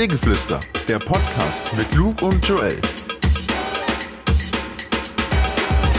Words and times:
Sägeflüster, 0.00 0.60
der 0.88 0.98
Podcast 0.98 1.76
mit 1.76 1.94
Luke 1.94 2.24
und 2.24 2.48
Joel. 2.48 2.80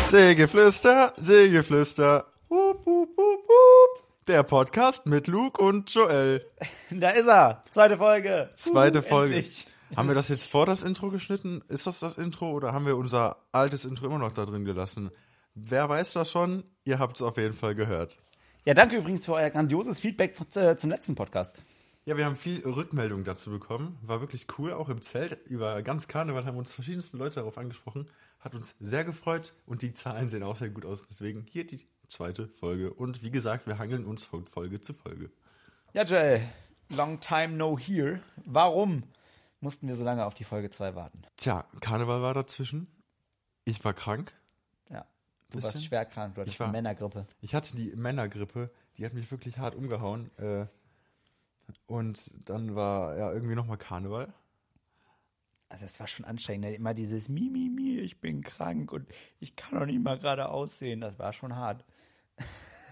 Sägeflüster, 0.08 1.14
Sägeflüster. 1.20 2.26
Wup, 2.50 2.84
wup, 2.84 3.10
wup, 3.16 3.48
wup. 3.48 4.26
Der 4.28 4.42
Podcast 4.42 5.06
mit 5.06 5.28
Luke 5.28 5.64
und 5.64 5.94
Joel. 5.94 6.44
Da 6.90 7.10
ist 7.12 7.28
er. 7.28 7.62
Zweite 7.70 7.96
Folge. 7.98 8.50
Zweite 8.56 9.00
Uh, 9.02 9.02
Folge. 9.04 9.36
endlich. 9.36 9.68
Haben 9.96 10.08
wir 10.08 10.16
das 10.16 10.30
jetzt 10.30 10.50
vor 10.50 10.66
das 10.66 10.82
Intro 10.82 11.12
geschnitten? 11.12 11.62
Ist 11.70 11.86
das 11.86 12.00
das 12.00 12.18
Intro 12.18 12.50
oder 12.50 12.74
haben 12.74 12.88
wir 12.88 12.98
unser 12.98 13.38
altes 13.52 13.86
Intro 13.86 14.08
immer 14.08 14.18
noch 14.18 14.32
da 14.32 14.48
drin 14.48 14.66
gelassen? 14.66 15.12
Wer 15.54 15.88
weiß 15.90 16.14
das 16.14 16.32
schon? 16.32 16.64
Ihr 16.86 16.98
habt 16.98 17.18
es 17.18 17.22
auf 17.22 17.38
jeden 17.38 17.54
Fall 17.54 17.76
gehört. 17.76 18.18
Ja, 18.66 18.74
danke 18.74 18.96
übrigens 18.96 19.26
für 19.26 19.34
euer 19.34 19.52
grandioses 19.52 20.00
Feedback 20.00 20.36
äh, 20.56 20.76
zum 20.76 20.90
letzten 20.90 21.14
Podcast. 21.14 21.62
Ja, 22.06 22.18
wir 22.18 22.26
haben 22.26 22.36
viel 22.36 22.62
Rückmeldung 22.68 23.24
dazu 23.24 23.52
bekommen. 23.52 23.98
War 24.02 24.22
wirklich 24.22 24.48
cool, 24.58 24.74
auch 24.74 24.90
im 24.90 25.02
Zelt. 25.02 25.38
Über 25.46 25.82
ganz 25.84 26.08
Karneval 26.08 26.46
haben 26.46 26.58
uns 26.58 26.74
verschiedenste 26.74 27.18
Leute 27.18 27.36
darauf 27.36 27.58
angesprochen. 27.58 28.10
Hat 28.40 28.56
uns 28.56 28.76
sehr 28.80 29.04
gefreut 29.06 29.54
und 29.68 29.84
die 29.84 29.94
Zahlen 29.94 30.28
sehen 30.28 30.42
auch 30.44 30.56
sehr 30.56 30.70
gut 30.70 30.84
aus. 30.86 31.06
Deswegen 31.06 31.46
hier 31.48 31.66
die 31.66 31.86
zweite 32.10 32.48
Folge. 32.48 32.92
Und 32.92 33.22
wie 33.22 33.30
gesagt, 33.30 33.68
wir 33.68 33.78
hangeln 33.78 34.06
uns 34.06 34.26
von 34.26 34.48
Folge 34.48 34.82
zu 34.82 34.94
Folge. 34.96 35.30
Ja, 35.94 36.04
Joel, 36.04 36.42
long 36.90 37.20
time 37.20 37.50
no 37.56 37.78
here. 37.78 38.20
Warum 38.46 39.04
mussten 39.60 39.88
wir 39.88 39.96
so 39.96 40.04
lange 40.04 40.26
auf 40.26 40.34
die 40.34 40.44
Folge 40.44 40.72
2 40.72 40.96
warten? 40.96 41.22
Tja, 41.38 41.66
Karneval 41.82 42.24
war 42.24 42.34
dazwischen. 42.34 42.88
Ich 43.64 43.84
war 43.86 43.94
krank. 43.94 44.34
Ja, 44.90 45.06
du 45.52 45.58
Bisschen. 45.58 45.74
warst 45.76 45.86
schwer 45.86 46.06
krank, 46.06 46.34
du 46.34 46.42
hattest 46.42 46.56
Ich 46.56 46.60
war- 46.60 46.66
eine 46.68 46.72
Männergrippe. 46.78 47.28
Ich 47.42 47.54
hatte 47.54 47.76
die 47.76 47.96
Männergrippe. 47.96 48.72
Die 48.98 49.06
hat 49.06 49.14
mich 49.14 49.30
wirklich 49.30 49.60
hart 49.60 49.76
umgehauen. 49.76 50.32
Äh, 50.40 50.66
und 51.88 52.20
dann 52.46 52.76
war 52.76 53.18
ja 53.18 53.32
irgendwie 53.32 53.56
nochmal 53.56 53.78
Karneval. 53.78 54.34
Also 55.70 55.86
es 55.86 56.00
war 56.00 56.08
schon 56.08 56.26
anstrengend, 56.26 56.66
ne? 56.66 56.74
immer 56.76 56.94
dieses 56.94 57.30
Mi, 57.30 57.50
Mi, 57.50 57.70
Mi, 57.70 57.98
ich 58.00 58.20
bin 58.20 58.42
krank 58.42 58.92
und 58.92 59.08
ich 59.40 59.56
kann 59.56 59.80
doch 59.80 59.86
nicht 59.86 60.02
mal 60.02 60.20
gerade 60.20 60.50
aussehen. 60.50 61.00
Das 61.00 61.18
war 61.18 61.32
schon 61.34 61.56
hart. 61.56 61.86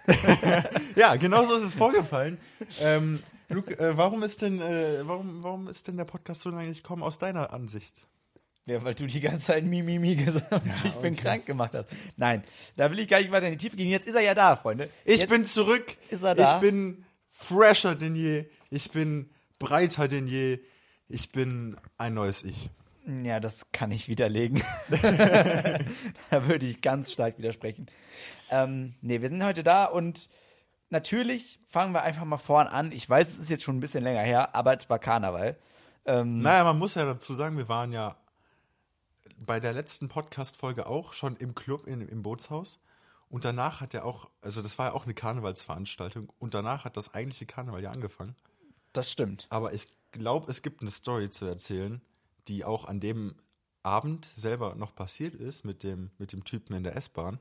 Ja, 0.95 1.15
genau 1.17 1.43
so 1.45 1.55
ist 1.55 1.63
es 1.63 1.73
vorgefallen. 1.75 2.39
ähm, 2.81 3.21
Luke, 3.49 3.77
äh, 3.79 3.95
warum 3.95 4.23
ist 4.23 4.41
denn, 4.41 4.59
äh, 4.59 5.07
warum, 5.07 5.43
warum 5.43 5.67
ist 5.67 5.87
denn 5.87 5.97
der 5.97 6.05
Podcast 6.05 6.41
so 6.41 6.49
lange 6.49 6.67
nicht 6.67 6.81
gekommen 6.81 7.03
aus 7.03 7.19
deiner 7.19 7.53
Ansicht? 7.53 8.07
Ja, 8.65 8.83
weil 8.83 8.95
du 8.95 9.07
die 9.07 9.19
ganze 9.19 9.47
Zeit 9.47 9.65
Mi, 9.65 9.81
Mi, 9.81 9.99
Mi 9.99 10.15
gesagt 10.15 10.51
und 10.51 10.71
ich 10.83 10.93
bin 10.93 11.15
krank 11.15 11.45
gemacht 11.45 11.73
hast. 11.73 11.89
Nein, 12.17 12.43
da 12.75 12.91
will 12.91 12.99
ich 12.99 13.07
gar 13.07 13.19
nicht 13.19 13.31
weiter 13.31 13.47
in 13.47 13.53
die 13.53 13.57
Tiefe 13.57 13.75
gehen. 13.75 13.89
Jetzt 13.89 14.07
ist 14.07 14.15
er 14.15 14.21
ja 14.21 14.35
da, 14.35 14.55
Freunde. 14.55 14.89
Ich 15.05 15.21
Jetzt, 15.21 15.29
bin 15.29 15.43
zurück. 15.43 15.97
ist 16.09 16.23
er 16.23 16.35
da? 16.35 16.55
Ich 16.55 16.61
bin 16.61 17.05
fresher 17.39 17.95
denn 17.95 18.15
je. 18.15 18.45
Ich 18.69 18.91
bin 18.91 19.29
breiter 19.57 20.07
denn 20.07 20.27
je. 20.27 20.59
Ich 21.07 21.31
bin 21.31 21.77
ein 21.97 22.13
neues 22.13 22.43
Ich. 22.43 22.69
Ja, 23.23 23.39
das 23.39 23.71
kann 23.71 23.91
ich 23.91 24.07
widerlegen. 24.07 24.61
da 24.89 26.47
würde 26.47 26.65
ich 26.65 26.81
ganz 26.81 27.11
stark 27.11 27.39
widersprechen. 27.39 27.87
Ähm, 28.51 28.93
nee, 29.01 29.21
wir 29.21 29.29
sind 29.29 29.43
heute 29.43 29.63
da 29.63 29.85
und 29.85 30.29
natürlich 30.89 31.59
fangen 31.67 31.93
wir 31.93 32.03
einfach 32.03 32.25
mal 32.25 32.37
vorn 32.37 32.67
an. 32.67 32.91
Ich 32.91 33.09
weiß, 33.09 33.29
es 33.29 33.39
ist 33.39 33.49
jetzt 33.49 33.63
schon 33.63 33.77
ein 33.77 33.79
bisschen 33.79 34.03
länger 34.03 34.21
her, 34.21 34.53
aber 34.53 34.77
es 34.77 34.89
war 34.89 34.99
Karneval. 34.99 35.57
Ähm, 36.05 36.41
Naja, 36.41 36.63
man 36.63 36.77
muss 36.77 36.95
ja 36.95 37.05
dazu 37.05 37.33
sagen, 37.33 37.57
wir 37.57 37.69
waren 37.69 37.91
ja 37.91 38.17
bei 39.37 39.59
der 39.59 39.73
letzten 39.73 40.09
Podcast-Folge 40.09 40.85
auch 40.85 41.13
schon 41.13 41.35
im 41.37 41.55
Club 41.55 41.87
in, 41.87 42.07
im 42.07 42.21
Bootshaus. 42.21 42.79
Und 43.29 43.45
danach 43.45 43.79
hat 43.81 43.93
ja 43.93 44.03
auch, 44.03 44.29
also 44.41 44.61
das 44.61 44.77
war 44.79 44.87
ja 44.87 44.93
auch 44.93 45.05
eine 45.05 45.13
Karnevalsveranstaltung. 45.13 46.31
Und 46.39 46.53
danach 46.53 46.83
hat 46.85 46.97
das 46.97 47.13
eigentliche 47.13 47.45
Karneval 47.45 47.81
ja 47.83 47.91
angefangen. 47.91 48.35
das 48.93 49.11
stimmt. 49.11 49.45
Aber 49.49 49.73
ich 49.73 49.85
glaube, 50.11 50.49
es 50.49 50.61
gibt 50.63 50.81
eine 50.81 50.89
Story 50.91 51.29
zu 51.29 51.45
erzählen, 51.45 52.01
die 52.47 52.65
auch 52.65 52.85
an 52.85 52.99
dem 52.99 53.35
Abend 53.83 54.25
selber 54.25 54.75
noch 54.75 54.95
passiert 54.95 55.35
ist 55.35 55.63
mit 55.63 55.83
dem, 55.83 56.09
mit 56.17 56.33
dem 56.33 56.43
Typen 56.43 56.73
in 56.75 56.83
der 56.83 56.95
S-Bahn. 56.95 57.39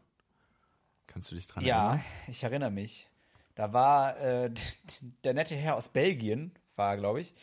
Kannst 1.07 1.31
du 1.31 1.35
dich 1.37 1.47
dran 1.47 1.65
Ja, 1.65 1.87
erinnern? 1.93 2.05
ich 2.29 2.43
erinnere 2.43 2.71
mich. 2.71 3.09
Da 3.55 3.73
war 3.73 4.19
äh, 4.19 4.53
der 5.25 5.33
nette 5.35 5.57
Herr 5.57 5.75
aus 5.77 5.89
Belgien, 5.89 6.53
war 6.77 6.97
glaube 6.99 7.23
ich. 7.23 7.35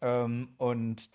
Ähm, 0.00 0.54
und 0.56 1.10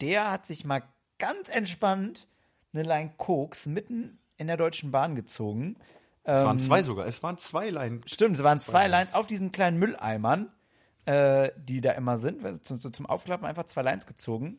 der 0.00 0.30
hat 0.32 0.46
sich 0.46 0.64
mal 0.64 0.82
ganz 1.18 1.48
entspannt 1.50 2.26
eine 2.72 2.82
Line 2.82 3.12
Koks 3.18 3.66
mitten 3.66 4.18
in 4.38 4.46
der 4.46 4.56
Deutschen 4.56 4.90
Bahn 4.90 5.14
gezogen. 5.14 5.76
Es 6.24 6.42
waren 6.44 6.58
Ähm, 6.58 6.64
zwei 6.64 6.82
sogar. 6.82 7.06
Es 7.06 7.22
waren 7.22 7.38
zwei 7.38 7.70
Leinen. 7.70 8.02
Stimmt, 8.06 8.36
es 8.36 8.42
waren 8.42 8.58
zwei 8.58 8.86
Lines. 8.88 8.92
Lines 9.10 9.14
auf 9.14 9.26
diesen 9.26 9.52
kleinen 9.52 9.78
Mülleimern, 9.78 10.50
äh, 11.04 11.50
die 11.56 11.80
da 11.80 11.92
immer 11.92 12.16
sind. 12.18 12.64
Zum, 12.64 12.80
zum 12.80 13.06
Aufklappen 13.06 13.46
einfach 13.46 13.64
zwei 13.64 13.82
Lines 13.82 14.06
gezogen. 14.06 14.58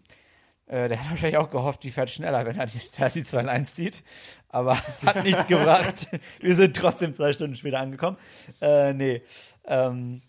Äh, 0.66 0.90
der 0.90 1.00
hat 1.00 1.10
wahrscheinlich 1.12 1.38
auch 1.38 1.50
gehofft, 1.50 1.84
die 1.84 1.92
fährt 1.92 2.10
schneller, 2.10 2.46
wenn 2.46 2.58
er 2.60 2.66
die, 2.66 2.80
da 2.98 3.10
die 3.10 3.24
zwei 3.24 3.42
Lines 3.44 3.76
zieht. 3.76 4.04
Aber 4.50 4.78
hat 5.06 5.24
nichts 5.24 5.48
gebracht. 5.48 6.08
Wir 6.40 6.56
sind 6.56 6.76
trotzdem 6.76 7.14
zwei 7.14 7.34
Stunden 7.34 7.56
später 7.56 7.80
angekommen. 7.80 8.18
Äh, 8.62 8.94
nee. 8.94 9.22
Ähm, 9.66 10.22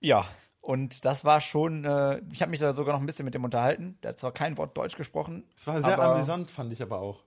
ja, 0.00 0.24
und 0.62 1.04
das 1.06 1.24
war 1.24 1.40
schon, 1.40 1.84
äh, 1.86 2.20
ich 2.30 2.42
habe 2.42 2.50
mich 2.50 2.60
da 2.60 2.72
sogar 2.74 2.94
noch 2.94 3.00
ein 3.00 3.06
bisschen 3.06 3.24
mit 3.24 3.32
dem 3.34 3.44
unterhalten. 3.44 3.98
Der 4.02 4.10
hat 4.10 4.18
zwar 4.18 4.32
kein 4.32 4.56
Wort 4.58 4.76
Deutsch 4.76 4.96
gesprochen. 4.96 5.44
Es 5.56 5.66
war 5.66 5.80
sehr 5.80 5.94
aber- 5.94 6.14
amüsant, 6.14 6.50
fand 6.50 6.72
ich 6.72 6.82
aber 6.82 7.00
auch. 7.00 7.22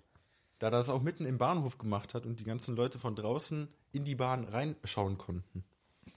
Da 0.63 0.69
das 0.69 0.87
auch 0.87 1.01
mitten 1.01 1.25
im 1.25 1.37
Bahnhof 1.37 1.77
gemacht 1.77 2.13
hat 2.13 2.25
und 2.25 2.39
die 2.39 2.45
ganzen 2.45 2.77
Leute 2.77 2.97
von 2.97 3.17
draußen 3.17 3.67
in 3.91 4.05
die 4.05 4.15
Bahn 4.15 4.45
reinschauen 4.45 5.17
konnten. 5.17 5.65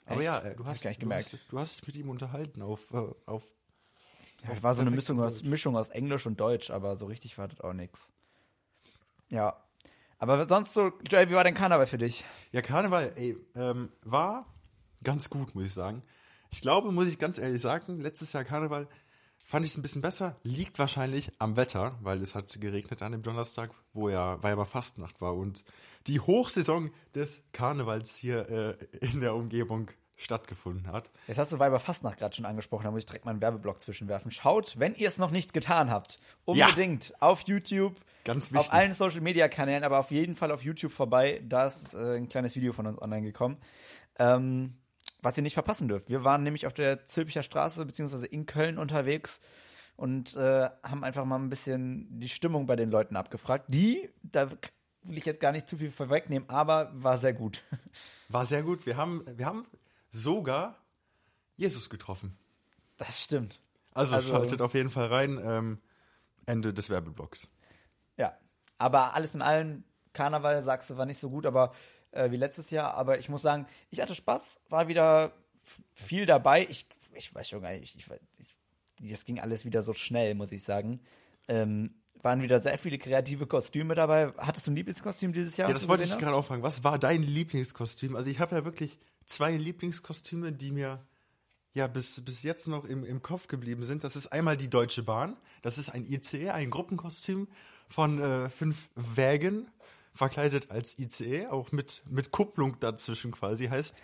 Aber 0.04 0.20
Echt? 0.20 0.24
ja, 0.24 0.38
äh, 0.38 0.54
du 0.54 0.64
hast, 0.64 0.84
du, 0.84 0.94
gemerkt. 0.94 1.32
hast, 1.32 1.38
du 1.48 1.58
hast 1.58 1.76
dich 1.78 1.86
mit 1.88 1.96
ihm 1.96 2.08
unterhalten 2.10 2.62
auf, 2.62 2.94
äh, 2.94 3.08
auf 3.26 3.44
Ja, 4.44 4.50
das 4.50 4.62
war 4.62 4.74
so 4.76 4.82
eine 4.82 4.92
Mischung 4.92 5.20
aus. 5.20 5.42
Mischung 5.42 5.76
aus 5.76 5.88
Englisch 5.88 6.26
und 6.26 6.38
Deutsch, 6.38 6.70
aber 6.70 6.96
so 6.96 7.06
richtig 7.06 7.36
war 7.38 7.48
das 7.48 7.60
auch 7.60 7.72
nix. 7.72 8.08
Ja. 9.30 9.60
Aber 10.20 10.46
sonst 10.46 10.74
so, 10.74 10.92
Joel, 11.10 11.28
wie 11.28 11.34
war 11.34 11.42
denn 11.42 11.54
Karneval 11.54 11.88
für 11.88 11.98
dich? 11.98 12.24
Ja, 12.52 12.62
Karneval, 12.62 13.14
ey, 13.16 13.36
ähm, 13.56 13.90
war 14.04 14.46
ganz 15.02 15.28
gut, 15.28 15.56
muss 15.56 15.64
ich 15.64 15.74
sagen. 15.74 16.04
Ich 16.52 16.60
glaube, 16.60 16.92
muss 16.92 17.08
ich 17.08 17.18
ganz 17.18 17.38
ehrlich 17.38 17.60
sagen, 17.60 17.96
letztes 17.96 18.32
Jahr 18.32 18.44
Karneval 18.44 18.86
fand 19.46 19.64
ich 19.64 19.72
es 19.72 19.78
ein 19.78 19.82
bisschen 19.82 20.02
besser. 20.02 20.36
Liegt 20.42 20.78
wahrscheinlich 20.78 21.30
am 21.38 21.56
Wetter, 21.56 21.96
weil 22.02 22.20
es 22.20 22.34
hat 22.34 22.54
geregnet 22.60 23.00
an 23.00 23.12
dem 23.12 23.22
Donnerstag, 23.22 23.70
wo 23.92 24.08
ja, 24.08 24.42
weil 24.42 24.52
aber 24.52 24.66
Fastnacht 24.66 25.20
war 25.20 25.36
und 25.36 25.64
die 26.08 26.18
Hochsaison 26.20 26.90
des 27.14 27.44
Karnevals 27.52 28.16
hier 28.16 28.48
äh, 28.48 29.06
in 29.06 29.20
der 29.20 29.34
Umgebung 29.34 29.90
stattgefunden 30.16 30.90
hat. 30.90 31.10
Jetzt 31.28 31.38
hast 31.38 31.52
du 31.52 31.58
Weiber 31.58 31.78
Fastnacht 31.78 32.18
gerade 32.18 32.34
schon 32.34 32.44
angesprochen, 32.44 32.84
da 32.84 32.90
muss 32.90 33.00
ich 33.00 33.06
direkt 33.06 33.24
mal 33.24 33.32
einen 33.32 33.40
Werbeblock 33.40 33.80
zwischenwerfen. 33.80 34.30
Schaut, 34.30 34.78
wenn 34.78 34.94
ihr 34.94 35.06
es 35.06 35.18
noch 35.18 35.30
nicht 35.30 35.52
getan 35.52 35.90
habt, 35.90 36.18
unbedingt 36.44 37.12
auf 37.20 37.42
YouTube, 37.42 37.94
Ganz 38.24 38.52
auf 38.52 38.72
allen 38.72 38.92
Social 38.92 39.20
Media 39.20 39.46
Kanälen, 39.46 39.84
aber 39.84 40.00
auf 40.00 40.10
jeden 40.10 40.34
Fall 40.34 40.50
auf 40.50 40.62
YouTube 40.62 40.90
vorbei. 40.90 41.40
Da 41.44 41.66
ist 41.66 41.94
äh, 41.94 42.16
ein 42.16 42.28
kleines 42.28 42.56
Video 42.56 42.72
von 42.72 42.86
uns 42.86 43.00
online 43.00 43.22
gekommen. 43.22 43.58
Ähm, 44.18 44.74
was 45.22 45.36
ihr 45.36 45.42
nicht 45.42 45.54
verpassen 45.54 45.88
dürft. 45.88 46.08
Wir 46.08 46.24
waren 46.24 46.42
nämlich 46.42 46.66
auf 46.66 46.72
der 46.74 47.04
Zülpicher 47.04 47.42
Straße 47.42 47.84
beziehungsweise 47.86 48.26
in 48.26 48.46
Köln 48.46 48.78
unterwegs 48.78 49.40
und 49.96 50.36
äh, 50.36 50.68
haben 50.82 51.04
einfach 51.04 51.24
mal 51.24 51.38
ein 51.38 51.48
bisschen 51.48 52.20
die 52.20 52.28
Stimmung 52.28 52.66
bei 52.66 52.76
den 52.76 52.90
Leuten 52.90 53.16
abgefragt. 53.16 53.64
Die, 53.68 54.10
da 54.22 54.50
will 55.02 55.18
ich 55.18 55.24
jetzt 55.24 55.40
gar 55.40 55.52
nicht 55.52 55.68
zu 55.68 55.76
viel 55.78 55.90
vorwegnehmen, 55.90 56.48
aber 56.50 56.90
war 56.94 57.16
sehr 57.18 57.32
gut. 57.32 57.62
War 58.28 58.44
sehr 58.44 58.62
gut. 58.64 58.86
Wir 58.86 58.96
haben, 58.96 59.24
wir 59.26 59.46
haben 59.46 59.64
sogar 60.10 60.76
Jesus 61.56 61.88
getroffen. 61.90 62.36
Das 62.96 63.22
stimmt. 63.22 63.60
Also, 63.94 64.16
Also- 64.16 64.30
schaltet 64.34 64.60
auf 64.60 64.74
jeden 64.74 64.90
Fall 64.90 65.06
rein. 65.06 65.40
Ähm, 65.42 65.78
Ende 66.44 66.74
des 66.74 66.90
Werbeblocks. 66.90 67.48
Ja, 68.16 68.36
aber 68.78 69.14
alles 69.14 69.34
in 69.34 69.42
allem, 69.42 69.84
Karneval, 70.12 70.62
sagst 70.62 70.90
du, 70.90 70.96
war 70.96 71.06
nicht 71.06 71.18
so 71.18 71.28
gut, 71.30 71.44
aber 71.46 71.72
äh, 72.16 72.30
wie 72.30 72.36
letztes 72.36 72.70
Jahr. 72.70 72.94
Aber 72.94 73.18
ich 73.18 73.28
muss 73.28 73.42
sagen, 73.42 73.66
ich 73.90 74.00
hatte 74.00 74.14
Spaß, 74.14 74.60
war 74.68 74.88
wieder 74.88 75.32
viel 75.94 76.26
dabei. 76.26 76.66
Ich, 76.68 76.86
ich 77.14 77.34
weiß 77.34 77.48
schon 77.48 77.62
gar 77.62 77.72
nicht, 77.72 77.96
ich, 77.96 78.06
ich, 78.38 79.10
das 79.10 79.24
ging 79.24 79.40
alles 79.40 79.64
wieder 79.64 79.82
so 79.82 79.94
schnell, 79.94 80.34
muss 80.34 80.52
ich 80.52 80.64
sagen. 80.64 81.00
Ähm, 81.48 81.94
waren 82.22 82.42
wieder 82.42 82.58
sehr 82.58 82.76
viele 82.78 82.98
kreative 82.98 83.46
Kostüme 83.46 83.94
dabei. 83.94 84.32
Hattest 84.38 84.66
du 84.66 84.72
ein 84.72 84.76
Lieblingskostüm 84.76 85.32
dieses 85.32 85.56
Jahr? 85.56 85.68
Ja, 85.68 85.74
was 85.74 85.82
das 85.82 85.88
wollte 85.88 86.04
ich 86.04 86.18
gerade 86.18 86.34
auch 86.34 86.44
fragen. 86.44 86.62
Was 86.62 86.82
war 86.82 86.98
dein 86.98 87.22
Lieblingskostüm? 87.22 88.16
Also 88.16 88.30
ich 88.30 88.40
habe 88.40 88.56
ja 88.56 88.64
wirklich 88.64 88.98
zwei 89.26 89.56
Lieblingskostüme, 89.56 90.52
die 90.52 90.72
mir 90.72 91.06
ja 91.74 91.86
bis, 91.86 92.24
bis 92.24 92.42
jetzt 92.42 92.68
noch 92.68 92.84
im, 92.84 93.04
im 93.04 93.22
Kopf 93.22 93.48
geblieben 93.48 93.84
sind. 93.84 94.02
Das 94.02 94.16
ist 94.16 94.28
einmal 94.28 94.56
die 94.56 94.70
Deutsche 94.70 95.02
Bahn. 95.02 95.36
Das 95.62 95.78
ist 95.78 95.90
ein 95.90 96.06
ICE, 96.06 96.50
ein 96.50 96.70
Gruppenkostüm 96.70 97.48
von 97.86 98.20
äh, 98.20 98.48
fünf 98.48 98.88
Wägen, 98.94 99.68
verkleidet 100.16 100.70
als 100.70 100.98
ICE, 100.98 101.46
auch 101.46 101.72
mit, 101.72 102.02
mit 102.08 102.30
Kupplung 102.30 102.78
dazwischen 102.80 103.32
quasi. 103.32 103.66
Heißt, 103.66 104.00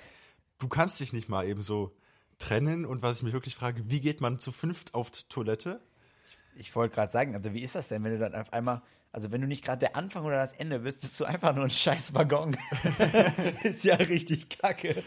du 0.59 0.69
kannst 0.69 1.01
dich 1.01 1.13
nicht 1.13 1.29
mal 1.29 1.47
eben 1.47 1.63
so 1.63 1.95
trennen. 2.39 2.85
Und 2.85 3.03
was 3.03 3.19
ich 3.19 3.23
mich 3.23 3.33
wirklich 3.33 3.55
frage, 3.55 3.91
wie 3.91 4.01
geht 4.01 4.21
man 4.21 4.39
zu 4.39 4.53
fünft 4.53 4.95
auf 4.95 5.11
die 5.11 5.23
Toilette? 5.29 5.81
Ich 6.57 6.75
wollte 6.75 6.95
gerade 6.95 7.11
sagen, 7.11 7.35
also 7.35 7.55
wie 7.55 7.63
ist 7.63 7.75
das 7.75 7.89
denn, 7.89 8.05
wenn 8.05 8.13
du 8.13 8.19
dann 8.19 8.35
auf 8.35 8.53
einmal, 8.53 8.83
also 9.11 9.31
wenn 9.31 9.41
du 9.41 9.47
nicht 9.47 9.65
gerade 9.65 9.79
der 9.79 9.97
Anfang 9.97 10.25
oder 10.25 10.37
das 10.37 10.53
Ende 10.53 10.81
bist, 10.81 11.01
bist 11.01 11.19
du 11.19 11.25
einfach 11.25 11.55
nur 11.55 11.65
ein 11.65 11.71
scheiß 11.71 12.15
Waggon. 12.15 12.57
ist 13.63 13.85
ja 13.85 13.95
richtig 13.97 14.51
kacke. 14.51 15.03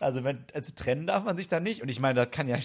Also 0.00 0.24
wenn, 0.24 0.44
also 0.54 0.72
trennen 0.74 1.06
darf 1.06 1.24
man 1.24 1.36
sich 1.36 1.48
da 1.48 1.60
nicht. 1.60 1.82
Und 1.82 1.88
ich 1.88 2.00
meine, 2.00 2.24
das 2.24 2.30
kann 2.30 2.48
ja 2.48 2.58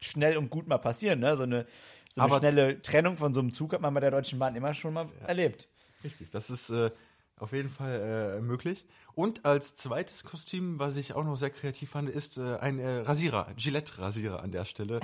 schnell 0.00 0.36
und 0.36 0.50
gut 0.50 0.66
mal 0.66 0.78
passieren, 0.78 1.20
ne? 1.20 1.36
So 1.36 1.44
eine, 1.44 1.66
so 2.08 2.22
eine 2.22 2.34
schnelle 2.38 2.82
Trennung 2.82 3.16
von 3.16 3.34
so 3.34 3.40
einem 3.40 3.52
Zug 3.52 3.72
hat 3.72 3.80
man 3.80 3.94
bei 3.94 4.00
der 4.00 4.10
Deutschen 4.10 4.38
Bahn 4.38 4.56
immer 4.56 4.74
schon 4.74 4.94
mal 4.94 5.08
erlebt. 5.26 5.68
Richtig, 6.04 6.30
das 6.30 6.50
ist 6.50 6.70
äh, 6.70 6.90
auf 7.40 7.52
jeden 7.52 7.68
Fall 7.68 8.36
äh, 8.38 8.40
möglich. 8.40 8.84
Und 9.14 9.44
als 9.44 9.76
zweites 9.76 10.24
Kostüm, 10.24 10.78
was 10.78 10.96
ich 10.96 11.14
auch 11.14 11.24
noch 11.24 11.36
sehr 11.36 11.50
kreativ 11.50 11.90
fand, 11.90 12.08
ist 12.08 12.38
äh, 12.38 12.56
ein 12.56 12.78
äh, 12.78 12.98
Rasierer, 13.00 13.48
Gillette-Rasierer 13.56 14.42
an 14.42 14.52
der 14.52 14.64
Stelle. 14.64 15.00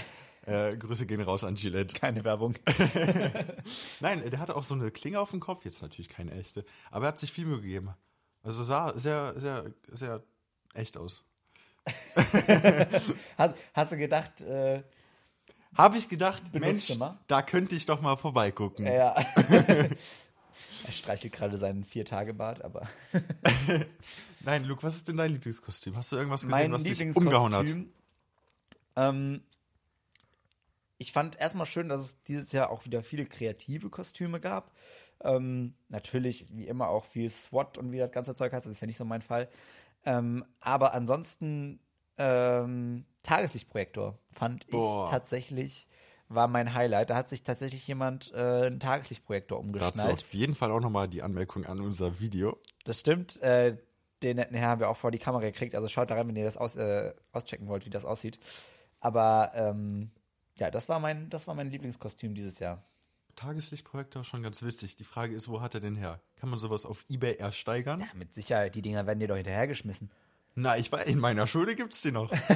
Äh, 0.47 0.77
Grüße 0.77 1.07
gehen 1.07 1.21
raus 1.23 1.43
an 1.43 1.55
Gillette. 1.55 1.99
Keine 1.99 2.23
Werbung. 2.25 2.55
Nein, 4.01 4.29
der 4.31 4.39
hatte 4.39 4.57
auch 4.57 4.63
so 4.63 4.75
eine 4.75 4.91
Klinge 4.91 5.19
auf 5.19 5.31
dem 5.31 5.41
Kopf, 5.41 5.65
jetzt 5.65 5.81
natürlich 5.83 6.09
keine 6.09 6.33
echte, 6.33 6.65
aber 6.91 7.07
er 7.07 7.09
hat 7.09 7.21
sich 7.21 7.33
viel 7.33 7.47
Mühe 7.47 7.61
gegeben. 7.61 7.95
Also 8.43 8.63
sah 8.63 8.93
sehr, 8.99 9.33
sehr, 9.41 9.73
sehr 9.91 10.23
echt 10.75 10.97
aus. 10.97 11.25
Hast, 13.37 13.55
hast 13.75 13.93
du 13.93 13.97
gedacht, 13.99 14.41
äh, 14.41 14.83
Habe 15.77 15.99
ich 15.99 16.09
gedacht, 16.09 16.43
Mensch, 16.55 16.91
da 17.27 17.43
könnte 17.43 17.75
ich 17.75 17.85
doch 17.85 18.01
mal 18.01 18.17
vorbeigucken. 18.17 18.87
ja. 18.87 19.15
er 20.85 20.93
streichelt 20.93 21.33
gerade 21.33 21.59
seinen 21.59 21.85
Vier-Tage-Bart, 21.85 22.63
aber 22.63 22.89
Nein, 24.41 24.65
Luke, 24.65 24.83
was 24.83 24.97
ist 24.97 25.09
denn 25.09 25.17
dein 25.17 25.33
Lieblingskostüm? 25.33 25.97
Hast 25.97 26.13
du 26.13 26.17
irgendwas 26.17 26.43
gesehen, 26.43 26.51
mein 26.51 26.73
was 26.73 26.85
dich 26.85 27.01
umgehauen 27.17 27.55
hat? 27.55 27.67
Lieblingskostüm. 27.67 27.93
Ähm, 28.97 29.43
ich 30.99 31.13
fand 31.13 31.39
erstmal 31.39 31.67
schön, 31.67 31.89
dass 31.89 32.01
es 32.01 32.23
dieses 32.25 32.53
Jahr 32.53 32.71
auch 32.71 32.85
wieder 32.85 33.03
viele 33.03 33.27
kreative 33.27 33.91
Kostüme 33.91 34.41
gab. 34.41 34.73
Ähm, 35.23 35.75
natürlich, 35.89 36.47
wie 36.51 36.67
immer, 36.67 36.89
auch 36.89 37.05
viel 37.05 37.31
SWAT 37.31 37.79
und 37.79 37.93
wie 37.93 37.99
das 37.99 38.13
ganze 38.13 38.35
Zeug 38.35 38.53
heißt. 38.53 38.67
Das 38.67 38.73
ist 38.73 38.81
ja 38.81 38.87
nicht 38.87 38.97
so 38.97 39.05
mein 39.05 39.23
Fall. 39.23 39.49
Ähm, 40.05 40.45
aber 40.61 40.95
ansonsten 40.95 41.81
ähm, 42.19 43.05
Tageslichtprojektor 43.23 44.19
fand 44.33 44.65
ich 44.65 44.71
Boah. 44.71 45.11
tatsächlich 45.11 45.87
war 46.35 46.49
mein 46.49 46.75
Highlight. 46.75 47.11
Da 47.11 47.17
hat 47.17 47.29
sich 47.29 47.43
tatsächlich 47.43 47.87
jemand 47.87 48.33
äh, 48.35 48.67
einen 48.67 48.81
Tageslichtprojektor 48.81 49.59
Dazu 49.59 49.67
umgeschnallt. 49.67 50.23
auf 50.23 50.35
jeden 50.35 50.55
Fall 50.55 50.71
auch 50.71 50.81
nochmal 50.81 51.09
die 51.09 51.23
Anmerkung 51.23 51.65
an 51.67 51.81
unser 51.81 52.21
Video. 52.21 52.59
Das 52.85 53.01
stimmt. 53.01 53.41
Äh, 53.43 53.77
den 54.23 54.37
netten 54.37 54.57
Herr 54.57 54.69
haben 54.69 54.81
wir 54.81 54.89
auch 54.89 54.97
vor 54.97 55.11
die 55.11 55.19
Kamera 55.19 55.43
gekriegt. 55.43 55.75
Also 55.75 55.89
schaut 55.89 56.11
da 56.11 56.15
rein, 56.15 56.29
wenn 56.29 56.37
ihr 56.37 56.45
das 56.45 56.57
aus, 56.57 56.77
äh, 56.77 57.13
auschecken 57.33 57.69
wollt, 57.69 57.85
wie 57.87 57.91
das 57.91 58.05
aussieht. 58.05 58.39
Aber 59.01 59.53
ähm, 59.55 60.11
ja, 60.57 60.71
das 60.71 60.89
war 60.89 61.01
mein, 61.01 61.29
das 61.31 61.47
war 61.47 61.55
mein 61.55 61.71
Lieblingskostüm 61.71 62.35
dieses 62.35 62.59
Jahr. 62.59 62.83
Tageslichtprojektor 63.37 64.25
schon 64.25 64.43
ganz 64.43 64.63
witzig. 64.63 64.97
Die 64.97 65.05
Frage 65.05 65.35
ist, 65.35 65.49
wo 65.49 65.61
hat 65.61 65.75
er 65.75 65.81
denn 65.81 65.97
her? 65.97 66.21
Kann 66.37 66.51
man 66.51 66.59
sowas 66.59 66.87
auf 66.87 67.05
Ebay 67.09 67.37
ersteigern? 67.37 68.01
Ja, 68.01 68.07
mit 68.15 68.35
Sicherheit, 68.35 68.75
die 68.75 68.83
Dinger 68.83 69.07
werden 69.07 69.19
dir 69.19 69.29
doch 69.29 69.37
hinterhergeschmissen. 69.37 70.11
Na, 70.57 70.77
ich 70.77 70.93
war 70.93 71.05
in 71.07 71.19
meiner 71.19 71.47
Schule 71.49 71.75
gibt's 71.75 72.01
die 72.03 72.13
noch. 72.13 72.31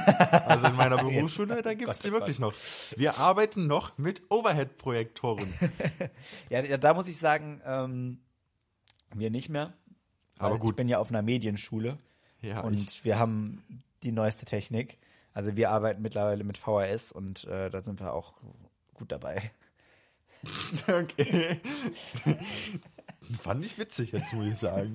Also 0.47 0.69
in 0.69 0.77
meiner 0.77 0.99
Berufsschule, 0.99 1.63
da 1.63 1.75
gibt's 1.75 1.99
Gott, 1.99 2.05
die 2.05 2.11
oh 2.11 2.21
wirklich 2.21 2.39
noch. 2.39 2.55
Wir 2.97 3.19
arbeiten 3.19 3.67
noch 3.67 3.99
mit 3.99 4.23
Overhead-Projektoren. 4.31 5.53
Ja, 6.49 6.77
da- 6.77 6.95
muss 6.95 7.09
ich 7.09 7.19
sagen, 7.19 7.61
ähm, 7.65 8.21
wir 9.15 9.31
nicht 9.31 9.49
mehr. 9.49 9.75
Aber 10.39 10.59
gut. 10.59 10.73
Ich 10.73 10.77
bin 10.77 10.89
ja 10.89 10.99
auf 10.99 11.09
einer 11.11 11.23
Medienschule 11.23 11.99
Ja, 12.41 12.61
und 12.61 12.75
ich, 12.75 13.05
wir 13.05 13.19
haben 13.19 13.63
die 14.05 14.13
neueste 14.13 14.47
Technik. 14.47 14.99
Also 15.33 15.57
wir 15.57 15.71
arbeiten 15.71 16.03
mittlerweile 16.03 16.45
mit 16.45 16.57
VHS 16.59 17.13
und 17.13 17.45
äh, 17.45 17.71
da 17.71 17.81
sind 17.83 18.01
wir 18.01 18.13
auch 18.13 18.35
gut 18.95 19.11
dabei. 19.13 19.51
okay. 20.89 21.61
Fand 23.41 23.65
ich 23.65 23.77
witzig, 23.79 24.13
jetzt 24.13 24.33
muss 24.33 24.47
ich 24.47 24.57
sagen. 24.59 24.95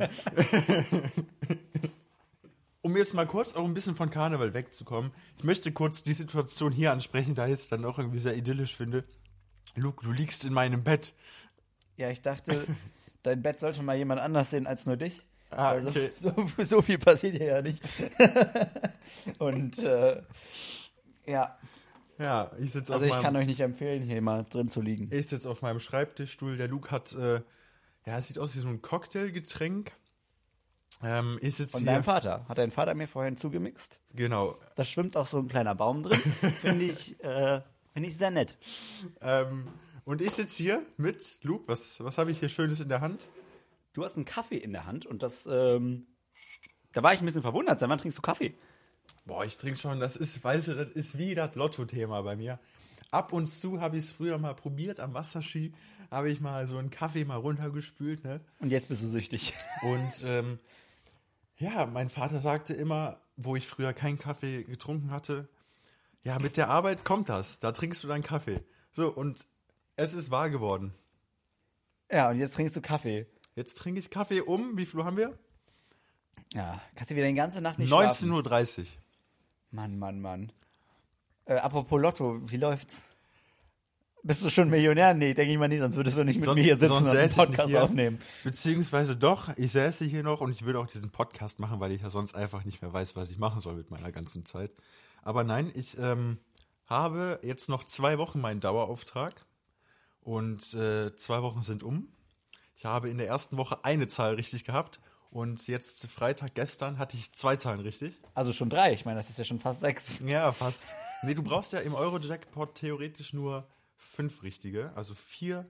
Um 2.93 2.97
jetzt 2.97 3.13
mal 3.15 3.25
kurz 3.25 3.55
auch 3.55 3.65
ein 3.65 3.73
bisschen 3.73 3.95
von 3.95 4.09
Karneval 4.11 4.53
wegzukommen, 4.53 5.11
ich 5.37 5.43
möchte 5.43 5.71
kurz 5.71 6.03
die 6.03 6.13
Situation 6.13 6.71
hier 6.71 6.91
ansprechen, 6.91 7.33
da 7.33 7.47
ich 7.47 7.53
es 7.53 7.67
dann 7.69 7.83
auch 7.85 7.97
irgendwie 7.97 8.19
sehr 8.19 8.37
idyllisch 8.37 8.75
finde. 8.75 9.03
Luke, 9.75 10.05
du 10.05 10.11
liegst 10.11 10.45
in 10.45 10.53
meinem 10.53 10.83
Bett. 10.83 11.13
Ja, 11.97 12.09
ich 12.11 12.21
dachte, 12.21 12.67
dein 13.23 13.41
Bett 13.41 13.59
sollte 13.59 13.81
mal 13.81 13.97
jemand 13.97 14.21
anders 14.21 14.51
sehen 14.51 14.67
als 14.67 14.85
nur 14.85 14.95
dich. 14.97 15.23
Ah, 15.49 15.69
Also, 15.71 15.89
okay. 15.89 16.11
so, 16.17 16.33
so 16.59 16.81
viel 16.83 16.99
passiert 16.99 17.35
hier 17.37 17.47
ja 17.47 17.61
nicht. 17.63 17.81
Und 19.39 19.79
äh, 19.79 20.21
ja, 21.25 21.57
Ja, 22.19 22.51
ich 22.59 22.71
sitze 22.73 22.93
also 22.93 23.05
auf 23.05 23.09
ich 23.09 23.15
meinem 23.15 23.23
kann 23.23 23.35
euch 23.37 23.47
nicht 23.47 23.59
empfehlen, 23.61 24.03
hier 24.03 24.21
mal 24.21 24.45
drin 24.47 24.69
zu 24.69 24.81
liegen. 24.81 25.09
Ich 25.11 25.27
sitze 25.27 25.49
auf 25.49 25.63
meinem 25.63 25.79
Schreibtischstuhl. 25.79 26.57
Der 26.57 26.67
Luke 26.67 26.91
hat, 26.91 27.13
äh, 27.15 27.41
ja, 28.05 28.17
es 28.17 28.27
sieht 28.27 28.37
aus 28.37 28.55
wie 28.55 28.59
so 28.59 28.67
ein 28.67 28.81
Cocktailgetränk. 28.83 29.91
Ähm, 31.01 31.39
ich 31.41 31.55
sitze 31.55 31.71
Von 31.71 31.85
deinem 31.85 32.03
Vater. 32.03 32.45
Hat 32.47 32.57
dein 32.57 32.71
Vater 32.71 32.93
mir 32.93 33.07
vorhin 33.07 33.35
zugemixt? 33.37 33.99
Genau. 34.13 34.57
Da 34.75 34.83
schwimmt 34.83 35.17
auch 35.17 35.27
so 35.27 35.37
ein 35.37 35.47
kleiner 35.47 35.75
Baum 35.75 36.03
drin. 36.03 36.19
Finde 36.61 36.85
ich, 36.85 37.21
äh, 37.23 37.61
finde 37.93 38.09
ich 38.09 38.17
sehr 38.17 38.31
nett. 38.31 38.57
Ähm, 39.21 39.67
und 40.05 40.21
ich 40.21 40.31
sitze 40.31 40.61
hier 40.61 40.85
mit 40.97 41.39
Luke. 41.43 41.67
Was, 41.67 42.03
was 42.03 42.17
habe 42.17 42.31
ich 42.31 42.39
hier 42.39 42.49
Schönes 42.49 42.79
in 42.79 42.89
der 42.89 43.01
Hand? 43.01 43.27
Du 43.93 44.03
hast 44.03 44.15
einen 44.15 44.25
Kaffee 44.25 44.57
in 44.57 44.71
der 44.71 44.85
Hand 44.85 45.05
und 45.05 45.23
das, 45.23 45.47
ähm, 45.51 46.07
da 46.93 47.03
war 47.03 47.13
ich 47.13 47.21
ein 47.21 47.25
bisschen 47.25 47.43
verwundert. 47.43 47.79
Seit 47.79 47.89
wann 47.89 47.99
trinkst 47.99 48.17
du 48.17 48.21
Kaffee? 48.21 48.55
Boah, 49.25 49.45
ich 49.45 49.57
trinke 49.57 49.79
schon. 49.79 49.99
Das 49.99 50.15
ist, 50.15 50.43
weißt 50.43 50.69
du, 50.69 50.75
das 50.75 50.89
ist 50.91 51.17
wie 51.17 51.35
das 51.35 51.55
Lotto-Thema 51.55 52.21
bei 52.23 52.35
mir. 52.35 52.59
Ab 53.11 53.31
und 53.31 53.47
zu 53.47 53.79
habe 53.79 53.97
ich 53.97 54.05
es 54.05 54.11
früher 54.11 54.37
mal 54.39 54.55
probiert 54.55 54.99
am 54.99 55.13
Wasserski. 55.13 55.73
Habe 56.09 56.31
ich 56.31 56.41
mal 56.41 56.65
so 56.67 56.77
einen 56.77 56.89
Kaffee 56.89 57.25
mal 57.25 57.37
runtergespült, 57.37 58.23
ne? 58.23 58.41
Und 58.59 58.71
jetzt 58.71 58.89
bist 58.89 59.03
du 59.03 59.07
süchtig. 59.07 59.53
Und 59.83 60.23
ähm, 60.25 60.59
ja, 61.63 61.85
mein 61.85 62.09
Vater 62.09 62.39
sagte 62.39 62.73
immer, 62.73 63.17
wo 63.37 63.55
ich 63.55 63.67
früher 63.67 63.93
keinen 63.93 64.17
Kaffee 64.17 64.63
getrunken 64.63 65.11
hatte, 65.11 65.47
ja, 66.23 66.37
mit 66.39 66.57
der 66.57 66.69
Arbeit 66.69 67.03
kommt 67.05 67.29
das, 67.29 67.59
da 67.59 67.71
trinkst 67.71 68.03
du 68.03 68.07
dann 68.07 68.21
Kaffee. 68.21 68.61
So, 68.91 69.09
und 69.09 69.47
es 69.95 70.13
ist 70.13 70.29
wahr 70.29 70.49
geworden. 70.49 70.93
Ja, 72.11 72.29
und 72.29 72.37
jetzt 72.37 72.55
trinkst 72.55 72.75
du 72.75 72.81
Kaffee. 72.81 73.27
Jetzt 73.55 73.77
trinke 73.77 73.99
ich 73.99 74.09
Kaffee 74.09 74.41
um, 74.41 74.77
wie 74.77 74.85
viel 74.85 74.99
Uhr 74.99 75.05
haben 75.05 75.17
wir? 75.17 75.37
Ja, 76.53 76.81
kannst 76.95 77.11
du 77.11 77.15
wieder 77.15 77.27
die 77.27 77.33
ganze 77.33 77.61
Nacht 77.61 77.79
nicht 77.79 77.87
schlafen. 77.87 78.31
19.30 78.31 78.79
Uhr. 78.79 78.85
Mann, 79.71 79.97
Mann, 79.97 80.21
Mann. 80.21 80.51
Äh, 81.45 81.55
apropos 81.55 81.99
Lotto, 81.99 82.39
wie 82.51 82.57
läuft's? 82.57 83.03
Bist 84.25 84.43
du 84.45 84.49
schon 84.49 84.69
Millionär? 84.69 85.13
Nee, 85.13 85.33
denke 85.33 85.51
ich 85.51 85.57
mal 85.59 85.67
nicht, 85.67 85.79
sonst 85.79 85.97
würdest 85.97 86.17
du 86.17 86.23
nicht 86.23 86.37
mit 86.37 86.45
Sonst- 86.45 86.55
mir 86.55 86.63
hier 86.63 86.77
sitzen 86.77 86.93
und 86.93 87.07
einen 87.09 87.29
Podcast 87.33 87.69
hier. 87.69 87.83
aufnehmen. 87.83 88.19
Beziehungsweise 88.45 89.17
doch, 89.17 89.49
ich 89.57 89.73
säße 89.73 90.05
hier 90.05 90.23
noch 90.23 90.39
und 90.39 90.51
ich 90.51 90.63
würde 90.63 90.79
auch 90.79 90.87
diesen 90.87 91.09
Podcast 91.11 91.59
machen, 91.59 91.81
weil 91.81 91.91
ich 91.91 92.01
ja 92.01 92.09
sonst 92.09 92.33
einfach 92.33 92.63
nicht 92.63 92.81
mehr 92.81 92.93
weiß, 92.93 93.17
was 93.17 93.31
ich 93.31 93.37
machen 93.37 93.59
soll 93.59 93.75
mit 93.75 93.91
meiner 93.91 94.13
ganzen 94.13 94.45
Zeit. 94.45 94.71
Aber 95.23 95.43
nein, 95.43 95.71
ich 95.75 95.97
ähm, 95.99 96.37
habe 96.85 97.39
jetzt 97.43 97.67
noch 97.67 97.83
zwei 97.83 98.17
Wochen 98.17 98.39
meinen 98.39 98.61
Dauerauftrag 98.61 99.45
und 100.21 100.73
äh, 100.73 101.13
zwei 101.17 101.41
Wochen 101.41 101.61
sind 101.61 101.83
um. 101.83 102.07
Ich 102.77 102.85
habe 102.85 103.09
in 103.09 103.17
der 103.17 103.27
ersten 103.27 103.57
Woche 103.57 103.83
eine 103.83 104.07
Zahl 104.07 104.35
richtig 104.35 104.63
gehabt 104.63 105.01
und 105.31 105.67
jetzt 105.67 106.05
Freitag 106.07 106.53
gestern 106.55 106.97
hatte 106.97 107.17
ich 107.17 107.33
zwei 107.33 107.57
Zahlen 107.57 107.81
richtig. 107.81 108.21
Also 108.35 108.53
schon 108.53 108.69
drei, 108.69 108.93
ich 108.93 109.03
meine, 109.03 109.17
das 109.17 109.29
ist 109.29 109.37
ja 109.37 109.43
schon 109.43 109.59
fast 109.59 109.81
sechs. 109.81 110.19
Ja, 110.25 110.53
fast. 110.53 110.93
Nee, 111.23 111.33
du 111.33 111.43
brauchst 111.43 111.73
ja 111.73 111.79
im 111.79 111.93
Euro-Jackpot 111.93 112.75
theoretisch 112.75 113.33
nur 113.33 113.67
fünf 114.03 114.43
richtige, 114.43 114.91
also 114.95 115.15
vier 115.15 115.65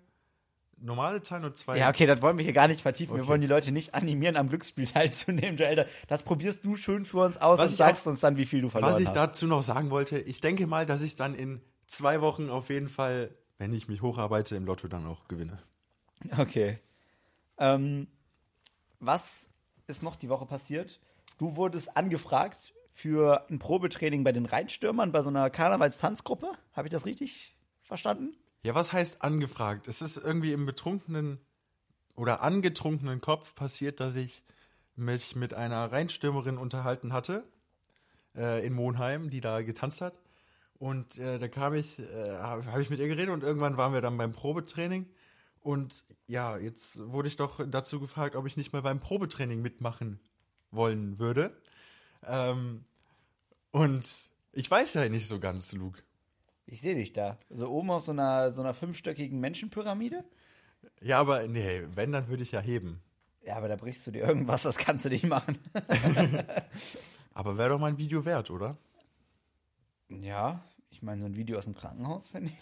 normale 0.78 1.22
Zahlen 1.22 1.46
und 1.46 1.56
zwei. 1.56 1.78
Ja, 1.78 1.90
okay, 1.90 2.06
das 2.06 2.22
wollen 2.22 2.38
wir 2.38 2.44
hier 2.44 2.54
gar 2.54 2.68
nicht 2.68 2.82
vertiefen. 2.82 3.16
Wir 3.16 3.22
Okay. 3.22 3.30
wollen 3.30 3.42
die 3.42 3.48
Leute 3.48 3.72
nicht 3.72 3.94
animieren, 3.94 4.36
am 4.36 4.50
Glücksspiel 4.50 4.86
teilzunehmen, 4.88 5.56
Joel. 5.58 5.88
Das 6.08 6.24
probierst 6.24 6.66
du 6.66 6.76
schön 6.76 7.06
für 7.06 7.20
uns 7.20 7.38
aus 7.38 7.60
Was 7.60 7.72
und 7.72 7.78
sagst 7.78 8.08
auch- 8.08 8.12
uns 8.12 8.20
dann, 8.20 8.36
wie 8.38 8.46
viel 8.46 8.62
du 8.62 8.70
verloren 8.70 8.92
Was 8.94 9.00
ich 9.00 9.08
hast. 9.08 9.16
dazu 9.16 9.48
noch 9.48 9.64
sagen 9.64 9.90
wollte, 9.92 10.20
ich 10.20 10.42
denke 10.42 10.68
mal, 10.68 10.86
dass 10.86 11.02
ich 11.02 11.16
dann 11.16 11.36
in 11.36 11.62
zwei 11.88 12.22
Wochen 12.22 12.50
auf 12.50 12.70
jeden 12.70 12.90
Fall, 12.90 13.34
wenn 13.60 13.72
ich 13.74 13.88
mich 13.88 14.02
hocharbeite, 14.02 14.56
im 14.56 14.66
Lotto 14.66 14.88
dann 14.88 15.06
auch 15.06 15.28
gewinne. 15.28 15.62
Okay. 16.38 16.80
Ähm, 17.60 18.08
was 19.00 19.54
ist 19.88 20.02
noch 20.04 20.16
die 20.16 20.30
Woche 20.30 20.46
passiert? 20.46 21.00
Du 21.38 21.56
wurdest 21.56 21.96
angefragt 21.96 22.74
für 22.94 23.48
ein 23.50 23.60
Probetraining 23.60 24.24
bei 24.24 24.32
den 24.32 24.46
Rheinstürmern, 24.46 25.12
bei 25.12 25.22
so 25.22 25.30
einer 25.30 25.50
Karnevalstanzgruppe. 25.50 26.52
Habe 26.74 26.88
ich 26.88 26.92
das 26.92 27.06
richtig 27.06 27.53
verstanden? 27.84 28.36
Ja, 28.64 28.76
was 28.76 28.94
heißt 28.94 29.22
angefragt? 29.22 29.88
Es 29.88 30.02
ist 30.02 30.18
irgendwie 30.18 30.54
im 30.54 30.66
betrunkenen 30.66 31.40
oder 32.16 32.42
angetrunkenen 32.42 33.22
Kopf 33.22 33.56
passiert, 33.56 34.00
dass 34.00 34.16
ich 34.16 34.44
mich 34.96 35.36
mit 35.36 35.54
einer 35.54 35.92
Rheinstürmerin 35.92 36.58
unterhalten 36.58 37.14
hatte 37.14 37.44
äh, 38.36 38.66
in 38.66 38.74
Monheim, 38.74 39.30
die 39.30 39.42
da 39.42 39.62
getanzt 39.62 40.02
hat. 40.02 40.14
Und 40.80 41.18
äh, 41.18 41.40
da 41.40 41.48
kam 41.48 41.74
ich, 41.74 42.00
äh, 42.00 42.30
habe 42.38 42.66
hab 42.66 42.80
ich 42.80 42.90
mit 42.90 43.00
ihr 43.00 43.08
geredet 43.08 43.34
und 43.34 43.44
irgendwann 43.44 43.78
waren 43.78 43.94
wir 43.94 44.02
dann 44.02 44.18
beim 44.18 44.34
Probetraining. 44.34 45.08
Und 45.62 46.04
ja, 46.28 46.58
jetzt 46.58 47.00
wurde 47.10 47.30
ich 47.30 47.38
doch 47.38 47.62
dazu 47.68 48.00
gefragt, 48.00 48.36
ob 48.36 48.46
ich 48.46 48.58
nicht 48.58 48.74
mal 48.74 48.82
beim 48.82 49.00
Probetraining 49.00 49.62
mitmachen 49.62 50.20
wollen 50.72 51.20
würde. 51.20 51.56
Ähm, 52.26 52.84
und 53.72 54.30
ich 54.52 54.70
weiß 54.70 54.94
ja 54.96 55.08
nicht 55.10 55.28
so 55.28 55.40
ganz, 55.40 55.72
Luke. 55.74 56.02
Ich 56.66 56.82
sehe 56.82 56.96
dich 56.96 57.14
da. 57.14 57.38
So 57.50 57.70
oben 57.70 57.92
auf 57.92 58.04
so 58.04 58.12
einer, 58.12 58.52
so 58.52 58.62
einer 58.62 58.74
fünfstöckigen 58.74 59.40
Menschenpyramide. 59.40 60.24
Ja, 61.02 61.20
aber 61.20 61.48
nee, 61.48 61.84
wenn, 61.94 62.12
dann 62.12 62.28
würde 62.28 62.44
ich 62.44 62.52
ja 62.52 62.60
heben. 62.60 63.02
Ja, 63.46 63.58
aber 63.58 63.68
da 63.68 63.76
brichst 63.76 64.08
du 64.08 64.12
dir 64.12 64.24
irgendwas, 64.26 64.64
das 64.64 64.78
kannst 64.78 65.06
du 65.06 65.10
nicht 65.10 65.26
machen. 65.26 65.60
Aber 67.34 67.58
wäre 67.58 67.70
doch 67.70 67.80
mal 67.80 67.88
ein 67.88 67.98
Video 67.98 68.24
wert, 68.26 68.52
oder? 68.52 68.78
Ja, 70.08 70.64
Ich 70.92 71.02
meine, 71.02 71.22
so 71.22 71.26
ein 71.26 71.36
Video 71.36 71.58
aus 71.58 71.66
dem 71.66 71.76
Krankenhaus, 71.76 72.28
finde 72.28 72.52
ich. 72.52 72.58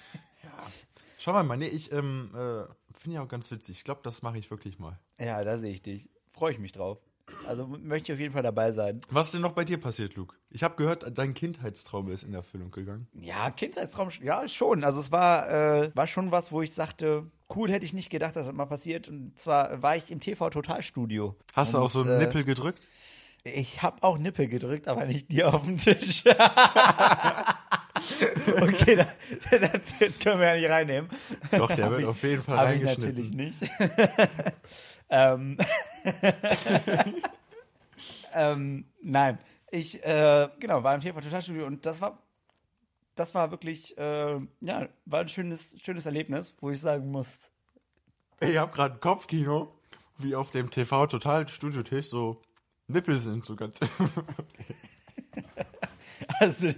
Schau 1.19 1.43
mal, 1.43 1.57
nee, 1.57 1.67
ich 1.67 1.91
ähm, 1.91 2.31
äh, 2.33 2.63
finde 2.97 3.15
ja 3.15 3.21
auch 3.23 3.27
ganz 3.27 3.51
witzig. 3.51 3.77
Ich 3.77 3.83
glaube, 3.83 4.01
das 4.03 4.21
mache 4.23 4.37
ich 4.39 4.49
wirklich 4.49 4.79
mal. 4.79 4.97
Ja, 5.19 5.43
da 5.43 5.57
sehe 5.57 5.71
ich 5.71 5.81
dich. 5.83 6.09
Freue 6.29 6.53
ich 6.53 6.59
mich 6.59 6.71
drauf. 6.71 6.97
Also 7.45 7.67
möchte 7.67 8.11
ich 8.11 8.15
auf 8.15 8.19
jeden 8.19 8.33
Fall 8.33 8.43
dabei 8.43 8.71
sein. 8.71 9.01
Was 9.09 9.27
ist 9.27 9.33
denn 9.33 9.41
noch 9.41 9.53
bei 9.53 9.63
dir 9.63 9.79
passiert, 9.79 10.15
Luke? 10.15 10.35
Ich 10.49 10.63
habe 10.63 10.75
gehört, 10.75 11.05
dein 11.17 11.33
Kindheitstraum 11.33 12.09
ist 12.11 12.23
in 12.23 12.33
Erfüllung 12.33 12.71
gegangen. 12.71 13.07
Ja, 13.13 13.51
Kindheitstraum, 13.51 14.09
ja, 14.21 14.47
schon. 14.47 14.83
Also 14.83 14.99
es 14.99 15.11
war, 15.11 15.49
äh, 15.49 15.91
war 15.95 16.07
schon 16.07 16.31
was, 16.31 16.51
wo 16.51 16.61
ich 16.61 16.73
sagte, 16.73 17.29
cool, 17.55 17.71
hätte 17.71 17.85
ich 17.85 17.93
nicht 17.93 18.09
gedacht, 18.09 18.35
dass 18.35 18.45
das 18.45 18.53
mal 18.55 18.65
passiert. 18.65 19.07
Und 19.07 19.37
zwar 19.37 19.81
war 19.81 19.95
ich 19.95 20.11
im 20.11 20.19
TV-Totalstudio. 20.19 21.35
Hast 21.53 21.73
du 21.73 21.79
auch 21.79 21.89
so 21.89 22.01
einen 22.01 22.21
äh, 22.21 22.25
Nippel 22.25 22.43
gedrückt? 22.43 22.89
Ich 23.43 23.81
habe 23.81 24.03
auch 24.03 24.17
Nippel 24.19 24.47
gedrückt, 24.47 24.87
aber 24.87 25.05
nicht 25.05 25.31
dir 25.31 25.51
auf 25.53 25.63
den 25.63 25.77
Tisch. 25.77 26.23
okay, 28.61 28.95
da, 28.95 29.07
da, 29.57 29.67
können 30.23 30.39
wir 30.39 30.47
ja 30.47 30.55
nicht 30.55 30.69
reinnehmen. 30.69 31.09
Doch, 31.51 31.73
der 31.73 31.85
Hab 31.85 31.91
wird 31.91 32.01
ich- 32.01 32.07
auf 32.07 32.21
jeden 32.23 32.43
Fall 32.43 32.55
ich 32.55 32.85
reingeschnitten. 32.85 33.15
natürlich 33.15 33.33
nicht. 33.33 33.63
ähm, 35.09 35.57
ähm, 38.33 38.85
nein, 39.01 39.39
ich 39.71 40.03
äh, 40.03 40.49
genau 40.59 40.83
war 40.83 40.95
im 40.95 41.01
TV 41.01 41.19
Totalstudio 41.19 41.65
und 41.65 41.85
das 41.85 42.01
war 42.01 42.19
das 43.15 43.35
war 43.35 43.51
wirklich 43.51 43.97
äh, 43.97 44.39
ja 44.61 44.89
war 45.05 45.21
ein 45.21 45.29
schönes 45.29 45.77
schönes 45.81 46.05
Erlebnis, 46.05 46.55
wo 46.59 46.71
ich 46.71 46.81
sagen 46.81 47.11
muss, 47.11 47.49
Ich 48.39 48.57
habe 48.57 48.71
gerade 48.71 48.97
Kopfkino, 48.99 49.73
wie 50.17 50.35
auf 50.35 50.51
dem 50.51 50.69
TV 50.69 51.07
total 51.07 51.47
Studiotisch 51.47 52.09
so 52.09 52.41
Nippel 52.87 53.19
sind 53.19 53.45
so 53.45 53.55
ganz. 53.55 53.79
also 56.39 56.69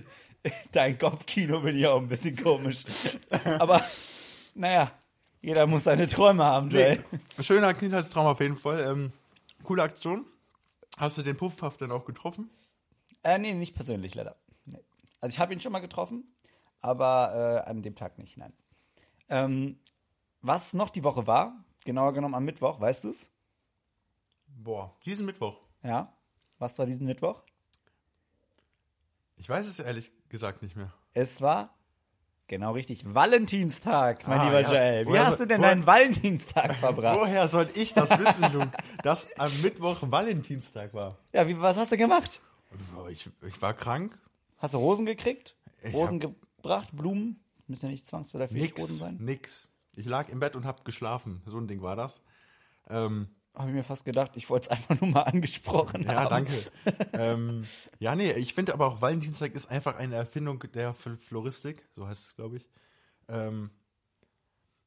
dein 0.71 0.97
Kopfkino 0.97 1.61
bin 1.61 1.77
ich 1.77 1.87
auch 1.87 2.01
ein 2.01 2.07
bisschen 2.07 2.35
komisch, 2.35 2.83
aber 3.59 3.81
naja, 4.55 4.91
jeder 5.43 5.67
muss 5.67 5.83
seine 5.83 6.07
Träume 6.07 6.45
haben, 6.45 6.69
Joel. 6.69 7.03
Schöner 7.39 7.73
Kindheitstraum 7.73 8.25
auf 8.27 8.39
jeden 8.39 8.55
Fall. 8.55 8.79
Ähm, 8.89 9.11
coole 9.63 9.83
Aktion. 9.83 10.25
Hast 10.97 11.17
du 11.17 11.21
den 11.21 11.35
Puffpuff 11.35 11.75
dann 11.75 11.91
auch 11.91 12.05
getroffen? 12.05 12.49
Äh, 13.23 13.37
nee, 13.39 13.53
nicht 13.53 13.75
persönlich, 13.75 14.15
leider. 14.15 14.37
Nee. 14.65 14.79
Also 15.19 15.33
ich 15.33 15.39
habe 15.39 15.53
ihn 15.53 15.59
schon 15.59 15.73
mal 15.73 15.79
getroffen, 15.79 16.33
aber 16.79 17.63
äh, 17.65 17.69
an 17.69 17.81
dem 17.81 17.95
Tag 17.95 18.17
nicht, 18.19 18.37
nein. 18.37 18.53
Ähm, 19.27 19.79
was 20.41 20.73
noch 20.73 20.89
die 20.89 21.03
Woche 21.03 21.27
war, 21.27 21.53
genauer 21.83 22.13
genommen 22.13 22.35
am 22.35 22.45
Mittwoch, 22.45 22.79
weißt 22.79 23.03
du 23.03 23.09
es? 23.09 23.29
Boah, 24.47 24.95
diesen 25.05 25.25
Mittwoch. 25.25 25.59
Ja. 25.83 26.15
Was 26.57 26.79
war 26.79 26.85
diesen 26.85 27.05
Mittwoch? 27.05 27.43
Ich 29.35 29.49
weiß 29.49 29.67
es 29.67 29.79
ehrlich 29.79 30.11
gesagt 30.29 30.61
nicht 30.61 30.77
mehr. 30.77 30.93
Es 31.13 31.41
war 31.41 31.75
genau 32.53 32.71
richtig 32.73 33.03
Valentinstag, 33.13 34.27
mein 34.27 34.39
Ah, 34.39 34.45
lieber 34.45 34.61
ja. 34.61 34.69
Joel. 34.71 35.05
Wie 35.05 35.09
Woher 35.09 35.25
hast 35.27 35.39
du 35.39 35.45
denn 35.45 35.59
woher- 35.59 35.69
deinen 35.71 35.85
Valentinstag 35.85 36.75
verbracht? 36.75 37.17
Woher 37.19 37.47
soll 37.47 37.67
ich 37.73 37.93
das 37.93 38.09
wissen, 38.19 38.53
Luke, 38.53 38.71
dass 39.03 39.27
am 39.39 39.51
Mittwoch 39.61 39.97
Valentinstag 40.01 40.93
war? 40.93 41.17
Ja, 41.31 41.47
wie, 41.47 41.59
was 41.59 41.77
hast 41.77 41.91
du 41.91 41.97
gemacht? 41.97 42.39
Boah, 42.93 43.09
Ich, 43.09 43.29
ich 43.47 43.61
war 43.61 43.73
krank. 43.73 44.17
Hast 44.57 44.73
du 44.73 44.77
Rosen 44.77 45.05
gekriegt? 45.05 45.55
Ich 45.83 45.93
Rosen 45.93 46.19
gebracht? 46.19 46.89
Blumen? 46.93 47.39
Müssen 47.67 47.85
ja 47.87 47.91
nicht 47.91 48.05
zwangsläufig. 48.07 48.73
Rosen 48.77 48.97
sein. 48.97 49.17
Nix. 49.19 49.67
Ich 49.95 50.05
lag 50.05 50.29
im 50.29 50.39
Bett 50.39 50.55
und 50.55 50.65
hab 50.65 50.85
geschlafen. 50.85 51.41
So 51.45 51.57
ein 51.57 51.67
Ding 51.67 51.81
war 51.81 51.95
das. 51.95 52.21
Ähm, 52.89 53.27
Habe 53.55 53.69
ich 53.69 53.75
mir 53.75 53.83
fast 53.83 54.03
gedacht, 54.03 54.31
ich 54.35 54.49
wollte 54.49 54.65
es 54.65 54.69
einfach 54.71 54.99
nur 54.99 55.11
mal 55.11 55.21
angesprochen 55.21 56.03
Ja, 56.03 56.15
haben. 56.23 56.29
danke. 56.29 56.53
ähm, 57.13 57.63
ja, 57.99 58.15
nee, 58.15 58.31
ich 58.33 58.53
finde 58.55 58.73
aber 58.73 58.87
auch 58.87 59.01
Valentinstag 59.01 59.53
ist 59.53 59.67
einfach 59.69 59.95
eine 59.95 60.15
Erfindung 60.15 60.59
der 60.73 60.93
Floristik, 60.93 61.87
so 61.95 62.07
heißt 62.07 62.25
es, 62.29 62.35
glaube 62.35 62.57
ich. 62.57 62.67
Ähm, 63.27 63.69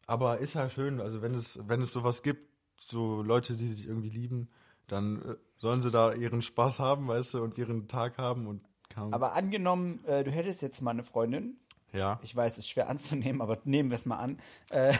aber 0.07 0.39
ist 0.39 0.55
ja 0.55 0.69
schön, 0.69 1.01
also 1.01 1.23
wenn 1.23 1.35
es, 1.35 1.59
wenn 1.69 1.81
es 1.81 1.93
sowas 1.93 2.23
gibt, 2.23 2.49
so 2.81 3.23
Leute, 3.23 3.55
die 3.55 3.67
sich 3.69 3.87
irgendwie 3.87 4.11
lieben, 4.11 4.49
dann 4.89 5.23
äh, 5.23 5.35
sollen 5.57 5.81
sie 5.81 5.91
da 5.91 6.13
ihren 6.13 6.43
Spaß 6.43 6.79
haben, 6.81 7.09
weißt 7.09 7.35
du, 7.35 7.43
und 7.43 7.57
ihren 7.59 7.89
Tag 7.89 8.19
haben 8.19 8.47
und 8.47 8.63
kann, 8.89 9.13
Aber 9.13 9.33
angenommen, 9.35 10.05
äh, 10.07 10.23
du 10.25 10.31
hättest 10.31 10.63
jetzt 10.63 10.81
mal 10.81 10.91
eine 10.91 11.03
Freundin, 11.05 11.59
ja, 11.93 12.19
ich 12.23 12.35
weiß, 12.35 12.53
es 12.53 12.59
ist 12.59 12.69
schwer 12.69 12.89
anzunehmen, 12.89 13.41
aber 13.41 13.59
nehmen 13.65 13.91
wir 13.91 13.95
es 13.95 14.07
mal 14.07 14.19
an. 14.19 14.39
Äh, 14.71 14.93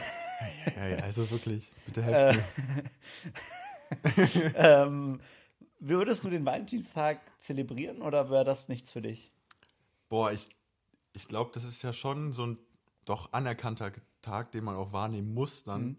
ja, 0.75 0.87
ja, 0.87 0.97
also 0.97 1.29
wirklich, 1.31 1.71
bitte 1.85 2.03
helft 2.03 2.43
mir. 4.05 4.53
ähm, 4.55 5.19
würdest 5.79 6.23
du 6.23 6.29
den 6.29 6.45
Valentinstag 6.45 7.19
zelebrieren 7.37 8.01
oder 8.01 8.29
wäre 8.29 8.45
das 8.45 8.67
nichts 8.67 8.91
für 8.91 9.01
dich? 9.01 9.31
Boah, 10.09 10.31
ich, 10.31 10.49
ich 11.13 11.27
glaube, 11.27 11.51
das 11.53 11.63
ist 11.63 11.81
ja 11.81 11.93
schon 11.93 12.31
so 12.33 12.45
ein 12.45 12.57
doch 13.05 13.33
anerkannter 13.33 13.91
Tag, 14.21 14.51
den 14.51 14.63
man 14.63 14.75
auch 14.75 14.91
wahrnehmen 14.91 15.33
muss 15.33 15.63
dann. 15.63 15.97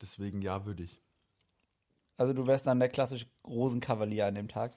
Deswegen 0.00 0.42
ja, 0.42 0.64
würde 0.66 0.84
ich. 0.84 1.00
Also 2.16 2.32
du 2.32 2.46
wärst 2.46 2.66
dann 2.66 2.78
der 2.78 2.88
klassische 2.88 3.26
Rosenkavalier 3.46 4.26
an 4.26 4.34
dem 4.34 4.48
Tag. 4.48 4.72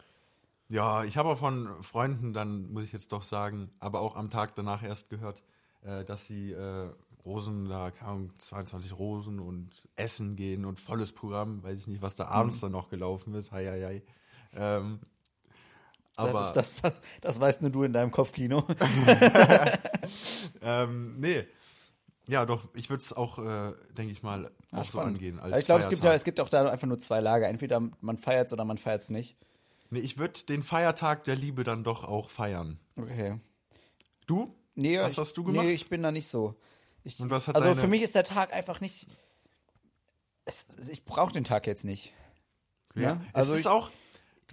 Ja, 0.70 1.04
ich 1.04 1.18
habe 1.18 1.30
auch 1.30 1.38
von 1.38 1.82
Freunden 1.84 2.34
dann, 2.34 2.72
muss 2.72 2.84
ich 2.84 2.92
jetzt 2.92 3.12
doch 3.12 3.24
sagen, 3.24 3.70
aber 3.80 4.02
auch 4.02 4.16
am 4.16 4.30
Tag 4.30 4.56
danach 4.56 4.84
erst 4.84 5.10
gehört, 5.10 5.44
äh, 5.82 6.04
dass 6.04 6.28
sie 6.28 6.52
äh, 6.52 6.90
Rosen, 7.28 7.68
da 7.68 7.92
Ahnung, 8.02 8.32
22 8.38 8.98
Rosen 8.98 9.40
und 9.40 9.70
essen 9.96 10.36
gehen 10.36 10.66
und 10.66 10.80
volles 10.80 11.12
Programm, 11.12 11.62
weiß 11.64 11.80
ich 11.80 11.88
nicht, 11.88 12.02
was 12.02 12.16
da 12.16 12.26
abends 12.28 12.62
dann 12.62 12.72
noch 12.72 12.90
gelaufen 12.90 13.34
ist, 13.34 13.52
hei, 13.52 13.66
hei, 13.66 13.82
hei. 13.84 14.04
Ähm, 14.56 15.00
aber, 16.16 16.52
das, 16.56 16.72
ist 16.72 16.84
das, 16.84 16.94
das 17.22 17.40
weißt 17.40 17.62
nur 17.62 17.70
du 17.70 17.84
in 17.84 17.94
deinem 17.94 18.12
Kopfkino. 18.12 18.66
ähm, 20.62 21.20
nee, 21.20 21.46
ja 22.28 22.46
doch, 22.46 22.68
ich 22.74 22.90
würde 22.90 23.02
es 23.02 23.14
auch, 23.14 23.40
äh, 23.40 23.74
denke 23.98 24.12
ich 24.12 24.22
mal, 24.24 24.52
auch 24.72 24.84
so 24.84 25.00
Spannend. 25.00 25.16
angehen. 25.16 25.42
Ich 25.58 25.66
glaube, 25.66 25.84
es 25.84 25.90
gibt, 25.90 26.04
ja, 26.04 26.14
es 26.14 26.24
gibt 26.24 26.40
auch 26.40 26.50
da 26.50 26.70
einfach 26.70 26.88
nur 26.88 27.00
zwei 27.00 27.20
Lager. 27.20 27.48
Entweder 27.48 27.82
man 28.02 28.18
feiert 28.18 28.48
es 28.48 28.54
oder 28.54 28.66
man 28.66 28.78
feiert 28.78 29.02
es 29.02 29.10
nicht. 29.10 29.38
Nee, 29.90 30.00
ich 30.00 30.18
würde 30.18 30.40
den 30.48 30.64
Feiertag 30.64 31.24
der 31.24 31.36
Liebe 31.36 31.64
dann 31.64 31.84
doch 31.84 32.04
auch 32.04 32.30
feiern. 32.30 32.80
Okay. 32.98 33.40
Du? 34.26 34.54
Nee, 34.76 35.00
Was 35.00 35.14
ich, 35.14 35.18
hast 35.18 35.38
du 35.38 35.44
gemacht? 35.46 35.66
Nee, 35.66 35.72
ich 35.72 35.88
bin 35.88 36.04
da 36.04 36.12
nicht 36.12 36.28
so. 36.28 36.56
Ich, 37.08 37.20
also 37.22 37.52
deine- 37.54 37.76
für 37.76 37.88
mich 37.88 38.02
ist 38.02 38.16
der 38.16 38.24
Tag 38.26 38.54
einfach 38.54 38.82
nicht. 38.82 39.08
Es, 40.46 40.68
ich 40.90 41.06
brauche 41.06 41.32
den 41.34 41.44
Tag 41.44 41.68
jetzt 41.68 41.84
nicht. 41.86 42.14
Ja, 42.96 43.02
Ja, 43.02 43.22
also 43.34 43.54
es 43.54 43.60
ist 43.60 43.66
ich- 43.66 43.72
auch, 43.72 43.90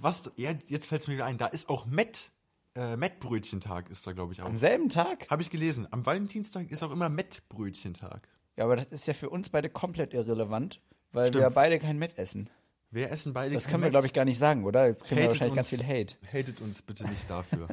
was, 0.00 0.30
ja, 0.36 0.52
jetzt 0.68 0.86
fällt 0.86 1.02
es 1.02 1.08
mir 1.08 1.14
wieder 1.14 1.24
ein, 1.26 1.38
da 1.38 1.46
ist 1.46 1.68
auch 1.68 1.86
Met, 1.86 2.30
äh, 2.76 2.96
Mettbrötchentag 2.96 3.90
ist 3.90 4.06
da, 4.06 4.12
glaube 4.12 4.32
ich, 4.32 4.42
auch. 4.42 4.46
Am 4.46 4.56
selben 4.56 4.88
Tag? 4.88 5.28
Habe 5.30 5.42
ich 5.42 5.50
gelesen. 5.50 5.86
Am 5.90 6.04
Valentinstag 6.06 6.70
ist 6.70 6.82
auch 6.82 6.90
immer 6.90 7.08
Mettbrötchentag. 7.08 8.28
Ja, 8.56 8.64
aber 8.64 8.76
das 8.76 8.86
ist 8.86 9.06
ja 9.06 9.14
für 9.14 9.30
uns 9.30 9.48
beide 9.48 9.68
komplett 9.68 10.14
irrelevant, 10.14 10.80
weil 11.12 11.28
Stimmt. 11.28 11.44
wir 11.44 11.50
beide 11.50 11.78
kein 11.78 11.98
Met 11.98 12.18
essen. 12.18 12.50
Wir 12.90 13.10
essen 13.10 13.32
beide 13.32 13.54
Das 13.54 13.66
können 13.66 13.82
wir, 13.82 13.90
glaube 13.90 14.06
ich, 14.06 14.12
gar 14.12 14.24
nicht 14.24 14.38
sagen, 14.38 14.64
oder? 14.64 14.86
Jetzt 14.86 15.04
kriegen 15.04 15.16
wir 15.16 15.24
Hatet 15.24 15.32
wahrscheinlich 15.40 15.56
ganz 15.56 15.72
uns- 15.72 15.82
viel 15.82 15.88
Hate. 16.00 16.14
Hatet 16.32 16.60
uns 16.60 16.82
bitte 16.82 17.04
nicht 17.08 17.28
dafür. 17.28 17.66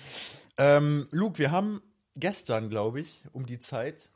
ähm, 0.58 1.08
Luke, 1.10 1.38
wir 1.38 1.50
haben 1.50 1.82
gestern, 2.16 2.70
glaube 2.70 3.00
ich, 3.00 3.22
um 3.32 3.44
die 3.46 3.58
Zeit 3.58 4.10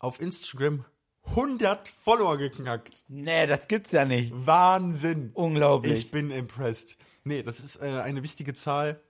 auf 0.00 0.20
Instagram 0.20 0.84
100 1.26 1.88
Follower 1.88 2.36
geknackt. 2.38 3.04
Nee, 3.08 3.46
das 3.46 3.68
gibt's 3.68 3.92
ja 3.92 4.04
nicht. 4.04 4.32
Wahnsinn. 4.34 5.30
Unglaublich. 5.34 5.92
Ich 5.92 6.10
bin 6.10 6.30
impressed. 6.32 6.96
Nee, 7.22 7.42
das 7.42 7.60
ist 7.60 7.76
äh, 7.80 7.84
eine 7.86 8.22
wichtige 8.22 8.54
Zahl, 8.54 9.00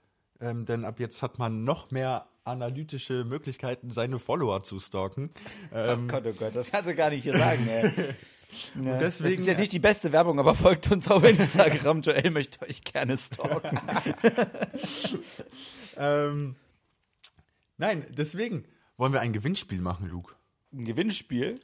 ähm, 0.40 0.66
denn 0.66 0.84
ab 0.84 1.00
jetzt 1.00 1.22
hat 1.22 1.38
man 1.38 1.64
noch 1.64 1.90
mehr 1.92 2.26
analytische 2.44 3.24
Möglichkeiten, 3.24 3.90
seine 3.90 4.18
Follower 4.18 4.62
zu 4.62 4.78
stalken. 4.80 5.30
Ähm, 5.72 6.08
Gott, 6.08 6.24
oh 6.26 6.32
Gott, 6.32 6.54
das 6.56 6.70
kannst 6.72 6.90
du 6.90 6.94
gar 6.96 7.10
nicht 7.10 7.22
hier 7.22 7.36
sagen, 7.36 7.66
ey. 7.68 7.90
Ja. 8.84 8.96
deswegen- 8.98 9.30
das 9.30 9.40
ist 9.42 9.46
jetzt 9.46 9.58
nicht 9.60 9.72
die 9.72 9.78
beste 9.78 10.10
Werbung, 10.10 10.40
aber 10.40 10.56
folgt 10.56 10.90
uns 10.90 11.08
auf 11.08 11.22
Instagram. 11.22 12.00
Joel 12.02 12.32
möchte 12.32 12.68
euch 12.68 12.82
gerne 12.82 13.16
stalken. 13.16 13.78
ähm, 15.96 16.56
nein, 17.76 18.04
deswegen 18.10 18.64
wollen 18.96 19.12
wir 19.12 19.20
ein 19.20 19.32
Gewinnspiel 19.32 19.80
machen, 19.80 20.08
Luke. 20.08 20.34
Ein 20.72 20.84
Gewinnspiel 20.84 21.58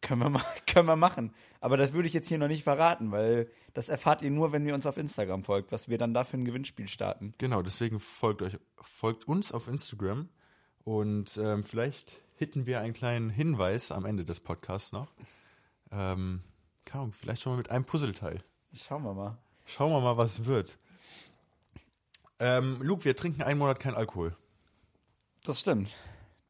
können 0.00 0.32
wir, 0.32 0.40
können 0.66 0.86
wir 0.86 0.96
machen. 0.96 1.32
Aber 1.60 1.76
das 1.76 1.92
würde 1.92 2.08
ich 2.08 2.14
jetzt 2.14 2.28
hier 2.28 2.38
noch 2.38 2.48
nicht 2.48 2.64
verraten, 2.64 3.10
weil 3.12 3.50
das 3.74 3.88
erfahrt 3.88 4.22
ihr 4.22 4.30
nur, 4.30 4.52
wenn 4.52 4.66
ihr 4.66 4.74
uns 4.74 4.86
auf 4.86 4.96
Instagram 4.96 5.42
folgt, 5.42 5.72
was 5.72 5.88
wir 5.88 5.98
dann 5.98 6.14
da 6.14 6.24
für 6.24 6.36
ein 6.36 6.44
Gewinnspiel 6.44 6.88
starten. 6.88 7.34
Genau, 7.38 7.62
deswegen 7.62 8.00
folgt 8.00 8.42
euch, 8.42 8.58
folgt 8.80 9.26
uns 9.26 9.52
auf 9.52 9.68
Instagram 9.68 10.28
und 10.84 11.36
ähm, 11.38 11.64
vielleicht 11.64 12.20
hitten 12.36 12.66
wir 12.66 12.80
einen 12.80 12.94
kleinen 12.94 13.30
Hinweis 13.30 13.90
am 13.90 14.04
Ende 14.04 14.24
des 14.24 14.40
Podcasts 14.40 14.92
noch. 14.92 15.12
Ähm, 15.90 16.42
Ahnung, 17.06 17.12
vielleicht 17.12 17.42
schon 17.42 17.52
mal 17.52 17.58
mit 17.58 17.70
einem 17.70 17.84
Puzzleteil. 17.84 18.42
Schauen 18.72 19.04
wir 19.04 19.14
mal. 19.14 19.38
Schauen 19.64 19.92
wir 19.92 20.00
mal, 20.00 20.16
was 20.16 20.44
wird. 20.44 20.78
Ähm, 22.38 22.78
Luke, 22.82 23.04
wir 23.04 23.16
trinken 23.16 23.42
einen 23.42 23.58
Monat 23.58 23.80
kein 23.80 23.94
Alkohol. 23.94 24.36
Das 25.44 25.60
stimmt. 25.60 25.94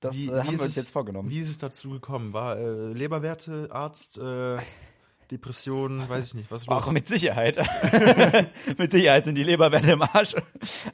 Das 0.06 0.16
Wie- 0.16 0.28
äh, 0.28 0.32
haben 0.32 0.46
ist 0.48 0.52
wir 0.52 0.60
uns 0.62 0.70
es- 0.70 0.76
jetzt 0.76 0.90
vorgenommen. 0.90 1.30
Wie 1.30 1.40
ist 1.40 1.50
es 1.50 1.58
dazu 1.58 1.90
gekommen? 1.90 2.32
War 2.32 2.56
äh, 2.58 2.92
Leberwerte, 2.92 3.68
Arzt, 3.70 4.18
äh, 4.18 4.56
Depression, 5.30 6.08
weiß 6.08 6.26
ich 6.28 6.34
nicht, 6.34 6.50
was 6.50 6.66
los? 6.66 6.76
Auch 6.76 6.92
mit 6.92 7.08
Sicherheit. 7.08 7.56
mit 8.78 8.92
Sicherheit 8.92 9.25
sind 9.25 9.34
die 9.34 9.42
Leberwerte 9.42 9.90
im 9.92 10.02
Arsch. 10.02 10.34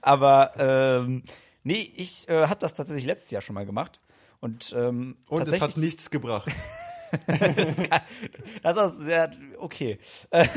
Aber 0.00 0.52
ähm, 0.58 1.22
Nee, 1.64 1.92
ich 1.94 2.28
äh, 2.28 2.46
habe 2.48 2.58
das 2.58 2.74
tatsächlich 2.74 3.04
letztes 3.06 3.30
Jahr 3.30 3.40
schon 3.40 3.54
mal 3.54 3.64
gemacht. 3.66 4.00
Und, 4.40 4.74
ähm, 4.76 5.16
Und 5.28 5.46
es 5.46 5.60
hat 5.60 5.76
nichts 5.76 6.10
gebracht. 6.10 6.50
Das 8.62 8.76
ist 8.76 8.82
auch 8.82 8.94
sehr 8.98 9.30
okay. 9.58 9.98
Äh, 10.30 10.48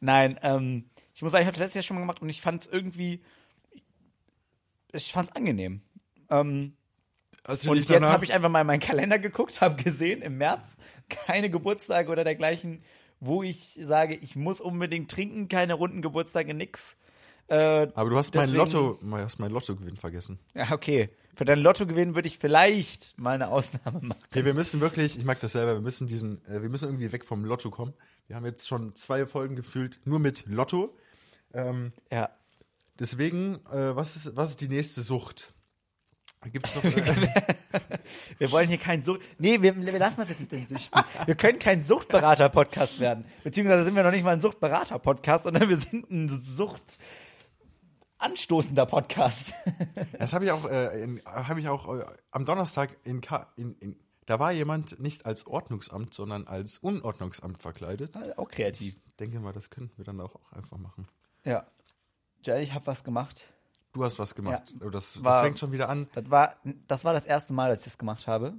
Nein, 0.00 0.38
ähm, 0.42 0.84
ich 1.14 1.20
muss 1.22 1.32
sagen, 1.32 1.42
ich 1.42 1.46
habe 1.46 1.52
das 1.54 1.60
letztes 1.60 1.74
Jahr 1.74 1.82
schon 1.82 1.96
mal 1.96 2.00
gemacht 2.00 2.22
und 2.22 2.28
ich 2.30 2.40
fand 2.40 2.62
es 2.62 2.68
irgendwie, 2.68 3.22
ich 4.92 5.12
fand 5.12 5.28
es 5.28 5.36
angenehm. 5.36 5.82
Ähm, 6.30 6.76
und 7.48 7.76
jetzt 7.88 7.90
habe 7.92 8.24
ich 8.24 8.32
einfach 8.32 8.48
mal 8.48 8.62
in 8.62 8.66
meinen 8.66 8.80
Kalender 8.80 9.18
geguckt, 9.18 9.60
habe 9.60 9.82
gesehen, 9.82 10.22
im 10.22 10.36
März 10.38 10.76
keine 11.08 11.48
Geburtstage 11.50 12.10
oder 12.10 12.24
dergleichen, 12.24 12.82
wo 13.20 13.42
ich 13.42 13.78
sage, 13.82 14.14
ich 14.14 14.36
muss 14.36 14.60
unbedingt 14.60 15.10
trinken, 15.10 15.48
keine 15.48 15.74
runden 15.74 16.02
Geburtstage, 16.02 16.54
nix. 16.54 16.96
Äh, 17.48 17.54
Aber 17.94 18.10
du 18.10 18.16
hast 18.16 18.34
mein 18.34 18.50
deswegen- 18.50 18.58
Lotto, 18.58 18.98
du 19.00 19.16
hast 19.16 19.38
mein 19.38 19.52
Lottogewinn 19.52 19.96
vergessen. 19.96 20.38
ja, 20.54 20.72
okay. 20.72 21.06
Für 21.36 21.44
deinen 21.44 21.62
Lottogewinn 21.62 22.14
würde 22.14 22.26
ich 22.28 22.38
vielleicht 22.38 23.20
mal 23.20 23.32
eine 23.34 23.48
Ausnahme 23.48 24.00
machen. 24.00 24.20
Okay, 24.32 24.44
wir 24.44 24.54
müssen 24.54 24.80
wirklich, 24.80 25.16
ich 25.18 25.24
mag 25.24 25.38
das 25.40 25.52
selber, 25.52 25.74
wir 25.74 25.80
müssen 25.82 26.08
diesen, 26.08 26.44
äh, 26.46 26.62
wir 26.62 26.68
müssen 26.70 26.86
irgendwie 26.86 27.12
weg 27.12 27.24
vom 27.24 27.44
Lotto 27.44 27.70
kommen. 27.70 27.92
Wir 28.26 28.34
haben 28.36 28.44
jetzt 28.46 28.66
schon 28.66 28.96
zwei 28.96 29.26
Folgen 29.26 29.54
gefühlt 29.54 30.00
nur 30.04 30.18
mit 30.18 30.46
Lotto. 30.48 30.96
Ähm, 31.54 31.92
Ja. 32.10 32.30
deswegen, 32.98 33.56
äh, 33.66 33.94
was 33.94 34.16
ist, 34.16 34.34
was 34.34 34.50
ist 34.50 34.60
die 34.60 34.68
nächste 34.68 35.02
Sucht? 35.02 35.52
Gibt 36.52 36.66
es 36.66 36.74
noch? 36.74 36.84
Äh, 36.84 36.92
Wir 38.38 38.52
wollen 38.52 38.68
hier 38.68 38.78
keinen 38.78 39.02
Sucht. 39.04 39.20
Nee, 39.38 39.60
wir, 39.60 39.76
wir 39.76 39.98
lassen 39.98 40.16
das 40.18 40.28
jetzt 40.28 40.40
mit 40.40 40.52
den 40.52 40.66
Süchten. 40.66 41.00
Wir 41.24 41.34
können 41.34 41.58
kein 41.58 41.82
Suchtberater-Podcast 41.82 43.00
werden. 43.00 43.24
Beziehungsweise 43.42 43.84
sind 43.84 43.96
wir 43.96 44.02
noch 44.02 44.10
nicht 44.10 44.24
mal 44.24 44.32
ein 44.32 44.40
Suchtberater-Podcast, 44.40 45.44
sondern 45.44 45.68
wir 45.68 45.76
sind 45.76 46.10
ein 46.10 46.28
Sucht 46.28 46.98
anstoßender 48.18 48.86
Podcast. 48.86 49.54
das 50.18 50.32
habe 50.32 50.44
ich 50.44 50.52
auch, 50.52 50.68
äh, 50.68 51.18
habe 51.26 51.60
ich 51.60 51.68
auch 51.68 51.94
äh, 51.94 52.04
am 52.30 52.44
Donnerstag 52.44 52.96
in, 53.04 53.20
Ka 53.20 53.52
in, 53.56 53.74
in, 53.76 53.96
da 54.26 54.38
war 54.38 54.52
jemand 54.52 54.98
nicht 55.00 55.26
als 55.26 55.46
Ordnungsamt, 55.46 56.14
sondern 56.14 56.46
als 56.46 56.78
Unordnungsamt 56.78 57.62
verkleidet. 57.62 58.16
Auch 58.36 58.48
kreativ. 58.48 58.96
Ich 59.06 59.16
denke 59.16 59.40
mal, 59.40 59.52
das 59.52 59.70
könnten 59.70 59.96
wir 59.96 60.04
dann 60.04 60.20
auch, 60.20 60.34
auch 60.34 60.52
einfach 60.52 60.78
machen. 60.78 61.08
Ja. 61.44 61.66
Joel, 62.42 62.62
ich 62.62 62.74
habe 62.74 62.86
was 62.86 63.04
gemacht. 63.04 63.46
Du 63.96 64.04
hast 64.04 64.18
was 64.18 64.34
gemacht. 64.34 64.74
Oh, 64.84 64.90
Das, 64.90 65.14
das 65.14 65.24
War- 65.24 65.42
fängt 65.42 65.58
schon 65.58 65.72
wieder 65.72 65.88
an. 65.88 66.06
Das 66.14 66.28
war, 66.30 66.56
das 66.86 67.04
war 67.04 67.12
das 67.14 67.24
erste 67.24 67.54
Mal, 67.54 67.70
dass 67.70 67.80
ich 67.80 67.84
das 67.86 67.98
gemacht 67.98 68.26
habe. 68.26 68.52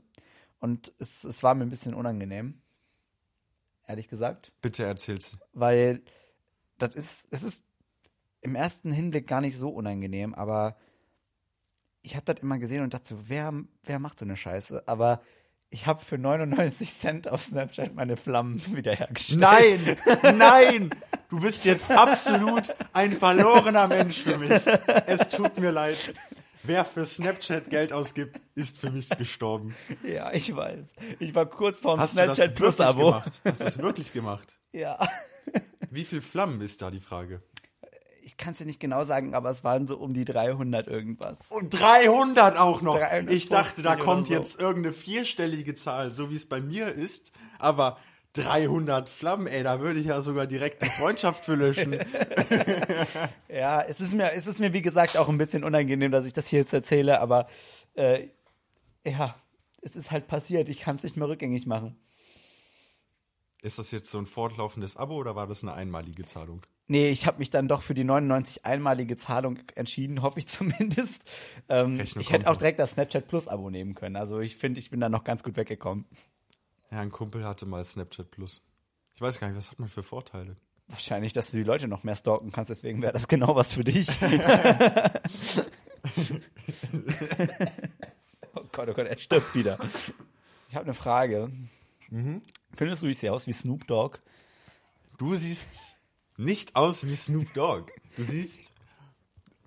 Und 0.60 0.92
es, 0.98 1.24
es 1.24 1.44
war 1.44 1.54
mir 1.54 1.64
ein 1.64 1.70
bisschen 1.70 1.94
unangenehm. 1.94 2.60
Ehrlich 3.88 4.08
gesagt. 4.10 4.52
Bitte 4.62 4.84
erzähl's. 4.84 5.38
weil 5.54 6.02
das 6.80 6.96
ist, 6.96 7.28
es 7.32 7.44
ist 7.44 7.64
im 8.42 8.56
ersten 8.56 8.92
Hinblick 8.92 9.28
gar 9.28 9.42
nicht 9.42 9.58
so 9.58 9.70
unangenehm, 9.70 10.34
aber 10.34 10.76
ich 12.02 12.16
habe 12.16 12.26
das 12.26 12.42
immer 12.42 12.58
gesehen 12.60 12.84
und 12.84 12.94
dachte 12.94 13.08
so, 13.16 13.20
wer, 13.30 13.54
wer 13.84 14.00
macht 14.00 14.20
so 14.20 14.26
eine 14.26 14.38
Scheiße? 14.38 14.88
Aber 14.88 15.22
ich 15.70 15.86
habe 15.88 16.04
für 16.04 16.18
99 16.18 16.94
Cent 16.94 17.28
auf 17.28 17.44
Snapchat 17.44 17.94
meine 17.94 18.16
Flammen 18.18 18.60
wiederhergestellt. 18.76 19.40
Nein, 19.42 19.98
nein, 20.38 20.90
du 21.30 21.40
bist 21.40 21.66
jetzt 21.66 21.92
absolut 21.92 22.74
ein 22.94 23.14
verlorener 23.14 23.88
Mensch 23.88 24.20
für 24.20 24.38
mich. 24.38 24.52
Es 25.06 25.30
tut 25.30 25.58
mir 25.58 25.72
leid. 25.72 26.14
Wer 26.64 26.84
für 26.84 27.06
Snapchat 27.06 27.70
Geld 27.70 27.94
ausgibt, 27.94 28.42
ist 28.56 28.78
für 28.78 28.90
mich 28.92 29.10
gestorben. 29.10 29.76
Ja, 30.04 30.34
ich 30.34 30.54
weiß. 30.54 30.94
Ich 31.20 31.34
war 31.34 31.46
kurz 31.46 31.80
vorm 31.80 32.00
Hast 32.00 32.14
Snapchat 32.14 32.56
Plus 32.56 32.80
Abo. 32.82 33.06
gemacht? 33.12 33.42
Hast 33.46 33.62
du 33.62 33.66
das 33.66 33.78
wirklich 33.82 34.12
gemacht? 34.12 34.58
Ja. 34.74 35.08
Wie 35.90 36.04
viel 36.04 36.20
Flammen 36.22 36.60
ist 36.62 36.82
da 36.82 36.92
die 36.92 37.00
Frage? 37.00 37.42
Ich 38.22 38.36
kann 38.36 38.52
es 38.52 38.58
dir 38.58 38.66
nicht 38.66 38.82
genau 38.82 39.06
sagen, 39.06 39.34
aber 39.34 39.50
es 39.50 39.64
waren 39.64 39.88
so 39.88 39.96
um 39.98 40.14
die 40.14 40.26
300 40.26 40.88
irgendwas. 40.88 41.38
Und 41.50 41.70
300 41.70 42.58
auch 42.58 42.82
noch. 42.82 42.98
350 42.98 43.38
Ich 43.38 43.48
dachte, 43.50 43.82
da 43.82 43.96
kommt 43.96 44.28
so. 44.28 44.34
jetzt 44.34 44.60
irgendeine 44.60 44.94
vierstellige 44.94 45.74
Zahl, 45.76 46.12
so 46.12 46.30
wie 46.30 46.36
es 46.36 46.50
bei 46.50 46.60
mir 46.60 46.88
ist. 46.92 47.32
Aber 47.58 47.98
300 48.38 49.10
Flammen, 49.10 49.48
ey, 49.48 49.64
da 49.64 49.80
würde 49.80 50.00
ich 50.00 50.08
ja 50.08 50.22
sogar 50.22 50.48
direkt 50.48 50.82
eine 50.82 50.92
Freundschaft 50.92 51.46
für 51.46 51.56
löschen. 51.56 51.98
Ja, 53.50 53.82
es 53.82 54.02
ist 54.02 54.14
mir, 54.14 54.34
es 54.34 54.46
ist 54.46 54.60
mir 54.60 54.74
wie 54.74 54.82
gesagt 54.84 55.18
auch 55.18 55.30
ein 55.30 55.38
bisschen 55.38 55.64
unangenehm, 55.64 56.12
dass 56.12 56.26
ich 56.26 56.34
das 56.34 56.48
hier 56.48 56.60
jetzt 56.60 56.74
erzähle, 56.74 57.20
aber 57.22 57.48
äh, 57.96 58.28
ja, 59.04 59.36
es 59.82 59.96
ist 59.96 60.12
halt 60.12 60.28
passiert. 60.28 60.70
Ich 60.70 60.82
kann 60.82 60.98
es 60.98 61.04
nicht 61.04 61.18
mehr 61.18 61.28
rückgängig 61.28 61.66
machen. 61.66 61.98
Ist 63.64 63.80
das 63.80 63.92
jetzt 63.92 64.12
so 64.12 64.20
ein 64.20 64.28
fortlaufendes 64.28 64.96
Abo 64.96 65.16
oder 65.16 65.36
war 65.36 65.48
das 65.48 65.64
eine 65.64 65.74
einmalige 65.74 66.26
Zahlung? 66.26 66.62
Nee, 66.88 67.10
ich 67.10 67.26
habe 67.26 67.40
mich 67.40 67.50
dann 67.50 67.68
doch 67.68 67.82
für 67.82 67.94
die 67.94 68.04
99 68.04 68.64
einmalige 68.64 69.18
Zahlung 69.18 69.60
entschieden, 69.76 70.22
hoffe 70.22 70.40
ich 70.40 70.48
zumindest. 70.48 71.30
Ähm, 71.68 72.00
ich 72.00 72.32
hätte 72.32 72.50
auch 72.50 72.58
direkt 72.58 72.80
das 72.80 72.92
Snapchat 72.92 73.28
Plus 73.28 73.48
Abo 73.48 73.70
nehmen 73.70 73.96
können. 73.96 74.16
Also 74.16 74.40
ich 74.40 74.56
finde, 74.56 74.80
ich 74.80 74.90
bin 74.90 75.00
da 75.00 75.10
noch 75.10 75.24
ganz 75.24 75.44
gut 75.44 75.58
weggekommen. 75.58 76.06
Ja, 76.92 77.00
ein 77.00 77.12
Kumpel 77.12 77.46
hatte 77.46 77.66
mal 77.66 77.84
Snapchat 77.84 78.32
Plus. 78.32 78.62
Ich 79.16 79.22
weiß 79.22 79.40
gar 79.40 79.48
nicht, 79.48 79.58
was 79.58 79.72
hat 79.72 79.80
man 79.80 79.90
für 79.90 80.04
Vorteile? 80.04 80.56
Wahrscheinlich, 80.88 81.34
dass 81.34 81.52
du 81.52 81.58
die 81.58 81.64
Leute 81.64 81.88
noch 81.88 82.04
mehr 82.04 82.16
stalken 82.16 82.52
kannst, 82.52 82.70
deswegen 82.70 83.02
wäre 83.02 83.12
das 83.12 83.28
genau 83.28 83.56
was 83.56 83.74
für 83.74 83.84
dich. 83.84 84.08
oh 88.54 88.64
Gott, 88.72 88.88
oh 88.90 88.94
Gott, 88.94 89.08
er 89.08 89.18
stirbt 89.18 89.54
wieder. 89.54 89.78
Ich 90.70 90.76
habe 90.76 90.86
eine 90.86 90.94
Frage. 90.94 91.52
Mhm. 92.10 92.42
Findest 92.76 93.04
du, 93.04 93.08
ich 93.08 93.18
sehe 93.18 93.34
aus 93.34 93.48
wie 93.48 93.54
Snoop 93.54 93.86
Dogg? 93.88 94.20
Du 95.18 95.36
siehst 95.36 95.98
nicht 96.38 96.76
aus 96.76 97.06
wie 97.06 97.16
Snoop 97.16 97.54
Dogg. 97.54 97.92
Du 98.16 98.24
siehst, 98.24 98.74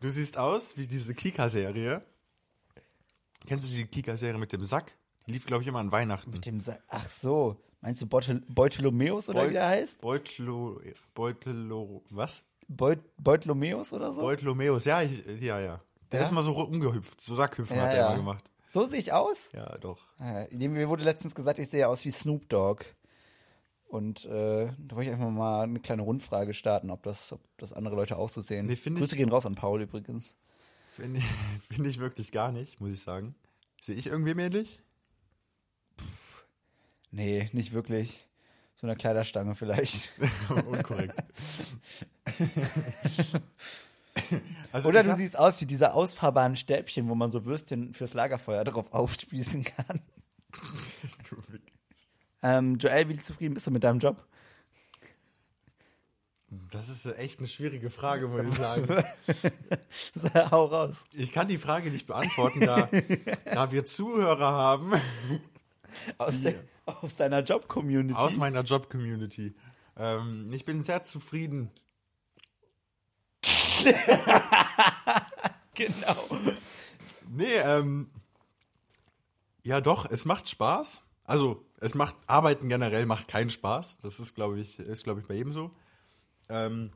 du 0.01 0.09
siehst 0.09 0.39
aus 0.39 0.79
wie 0.79 0.87
diese 0.87 1.15
Kika-Serie. 1.15 2.03
Kennst 3.47 3.71
du 3.71 3.75
die 3.75 3.87
Kika-Serie 3.87 4.39
mit 4.39 4.53
dem 4.53 4.65
Sack? 4.65 4.95
Lief, 5.31 5.47
glaube 5.47 5.63
ich, 5.63 5.69
immer 5.69 5.79
an 5.81 5.93
Weihnachten. 5.93 6.31
Mit 6.31 6.47
dem 6.47 6.61
Sa 6.61 6.77
Ach 6.89 7.09
so, 7.09 7.57
meinst 7.81 8.03
du 8.03 8.07
Beutel 8.07 8.43
Beutelomeus 8.49 9.29
oder 9.29 9.49
wie 9.49 9.53
der 9.55 9.67
heißt? 9.69 10.01
Beutelo, 10.03 10.81
Beutelo, 11.15 12.03
was? 12.11 12.43
Beut 12.69 12.99
Beutelomeus 13.19 13.93
oder 13.93 14.13
so? 14.13 14.21
Beutlomeus, 14.23 14.85
ja, 14.85 15.03
ich, 15.03 15.25
ja, 15.41 15.59
ja. 15.61 15.81
Der 16.13 16.21
Ja? 16.21 16.25
ist 16.27 16.31
immer 16.33 16.43
so 16.43 16.53
rumgehüpft, 16.53 17.21
so 17.21 17.35
Sackhüpfen 17.35 17.77
Ja, 17.77 17.83
hat 17.85 17.91
er 17.93 17.97
ja. 17.99 18.07
immer 18.09 18.17
gemacht. 18.17 18.51
So 18.67 18.85
sehe 18.85 19.01
ich 19.01 19.13
aus? 19.13 19.51
Ja, 19.53 19.77
doch. 19.79 19.99
Äh, 20.21 20.47
Mir 20.69 20.89
wurde 20.89 21.03
letztens 21.03 21.35
gesagt, 21.35 21.59
ich 21.59 21.69
sehe 21.69 21.89
aus 21.89 22.05
wie 22.05 22.11
Snoop 22.11 22.49
Dogg. 22.49 22.85
Und 23.89 24.25
äh, 24.27 24.67
da 24.79 24.95
wollte 24.97 25.11
ich 25.11 25.15
einfach 25.17 25.31
mal 25.31 25.63
eine 25.65 25.81
kleine 25.81 26.03
Rundfrage 26.03 26.55
starten, 26.55 26.91
ob 26.91 27.03
das, 27.03 27.33
ob 27.33 27.41
das 27.59 27.73
andere 27.73 27.97
Leute 27.97 28.17
auch 28.17 28.29
so 28.29 28.41
sehen. 28.41 28.67
Nee, 28.67 28.77
Grüße 28.77 29.15
ich- 29.15 29.19
gehen 29.19 29.29
raus 29.31 29.47
an 29.47 29.57
Paul 29.57 29.83
übrigens. 29.83 30.37
Finde 30.93 31.19
ich, 31.19 31.25
find 31.75 31.87
ich 31.89 31.99
wirklich 31.99 32.31
gar 32.31 32.53
nicht, 32.53 32.81
muss 32.81 32.93
ich 32.93 33.01
sagen. 33.03 33.35
Sehe 33.81 33.97
ich 33.97 34.07
irgendwie 34.07 34.31
ähnlich? 34.41 34.81
Nee, 37.11 37.49
nicht 37.53 37.73
wirklich. 37.73 38.27
So 38.81 38.87
eine 38.87 38.97
Kleiderstange 38.97 39.55
vielleicht. 39.55 40.11
Unkorrekt. 40.67 41.23
also 44.73 44.89
Oder 44.89 45.03
du 45.03 45.15
siehst 45.15 45.39
aus 45.39 45.61
wie 45.61 45.67
diese 45.67 45.93
ausfahrbaren 45.93 46.57
Stäbchen, 46.57 47.09
wo 47.09 47.15
man 47.15 47.31
so 47.31 47.45
Würstchen 47.45 47.93
fürs 47.93 48.15
Lagerfeuer 48.15 48.65
drauf 48.65 48.93
aufspießen 48.93 49.65
kann. 49.65 50.01
Ähm, 52.43 52.79
Joel, 52.79 53.07
wie 53.11 53.19
zufrieden 53.19 53.53
bist 53.53 53.67
du 53.67 53.71
mit 53.71 53.85
deinem 53.85 53.99
Job? 53.99 54.27
Das 56.73 56.89
ist 56.89 57.05
echt 57.19 57.39
eine 57.39 57.49
schwierige 57.49 57.91
Frage, 57.91 58.29
muss 58.29 58.47
ich 58.47 58.55
sagen. 58.55 59.05
Hau 60.51 60.65
raus. 60.65 61.05
Ich 61.13 61.33
kann 61.33 61.49
die 61.49 61.59
Frage 61.59 61.91
nicht 61.91 62.07
beantworten, 62.07 62.61
da, 62.61 62.89
da 63.45 63.71
wir 63.73 63.85
Zuhörer 63.85 64.53
haben 64.53 64.95
Aus, 66.19 66.43
der, 66.43 66.55
aus 66.87 67.17
deiner 67.17 67.43
Job-Community. 67.43 68.15
aus 68.19 68.37
meiner 68.37 68.63
Job-Community. 68.63 69.55
Ähm, 69.97 70.53
ich 70.53 70.65
bin 70.65 70.83
sehr 70.83 71.05
zufrieden. 71.05 71.71
genau. 75.75 76.17
Nee, 77.29 77.57
ähm, 77.57 78.11
ja 79.63 79.81
doch, 79.81 80.11
es 80.11 80.25
macht 80.25 80.49
Spaß. 80.49 81.03
Also, 81.25 81.65
es 81.81 81.95
macht, 81.95 82.17
Arbeiten 82.27 82.69
generell 82.69 83.07
macht 83.07 83.29
keinen 83.29 83.51
Spaß. 83.51 83.99
Das 84.03 84.21
ist, 84.21 84.35
glaube 84.35 84.59
ich, 84.59 84.79
ist, 84.79 85.05
glaube 85.05 85.21
ich, 85.21 85.27
bei 85.27 85.35
jedem 85.35 85.53
so. 85.53 85.71
Ähm, 86.49 86.91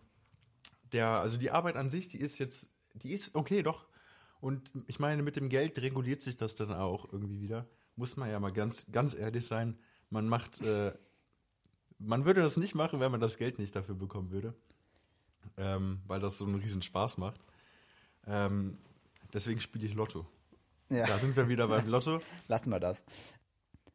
der, 0.92 1.08
also 1.08 1.36
die 1.36 1.50
Arbeit 1.50 1.76
an 1.76 1.90
sich, 1.90 2.08
die 2.08 2.18
ist 2.18 2.38
jetzt, 2.38 2.68
die 2.94 3.12
ist 3.12 3.34
okay, 3.34 3.62
doch. 3.62 3.86
Und 4.40 4.72
ich 4.86 4.98
meine, 4.98 5.22
mit 5.22 5.36
dem 5.36 5.48
Geld 5.48 5.78
reguliert 5.78 6.22
sich 6.22 6.36
das 6.36 6.54
dann 6.54 6.72
auch 6.72 7.10
irgendwie 7.12 7.40
wieder. 7.40 7.66
Muss 7.96 8.16
man 8.16 8.30
ja 8.30 8.40
mal 8.40 8.52
ganz, 8.52 8.86
ganz 8.90 9.14
ehrlich 9.14 9.46
sein. 9.46 9.78
Man 10.10 10.28
macht, 10.28 10.60
äh, 10.62 10.92
man 11.98 12.24
würde 12.24 12.42
das 12.42 12.56
nicht 12.56 12.74
machen, 12.74 13.00
wenn 13.00 13.10
man 13.12 13.20
das 13.20 13.36
Geld 13.36 13.58
nicht 13.58 13.74
dafür 13.76 13.94
bekommen 13.94 14.30
würde. 14.30 14.54
Ähm, 15.56 16.00
weil 16.06 16.20
das 16.20 16.38
so 16.38 16.44
einen 16.46 16.56
riesen 16.56 16.82
Spaß 16.82 17.18
macht. 17.18 17.40
Ähm, 18.26 18.78
deswegen 19.32 19.60
spiele 19.60 19.86
ich 19.86 19.94
Lotto. 19.94 20.26
Ja. 20.88 21.06
Da 21.06 21.18
sind 21.18 21.36
wir 21.36 21.48
wieder 21.48 21.68
beim 21.68 21.86
Lotto. 21.88 22.20
Lassen 22.48 22.70
wir 22.70 22.80
das. 22.80 23.04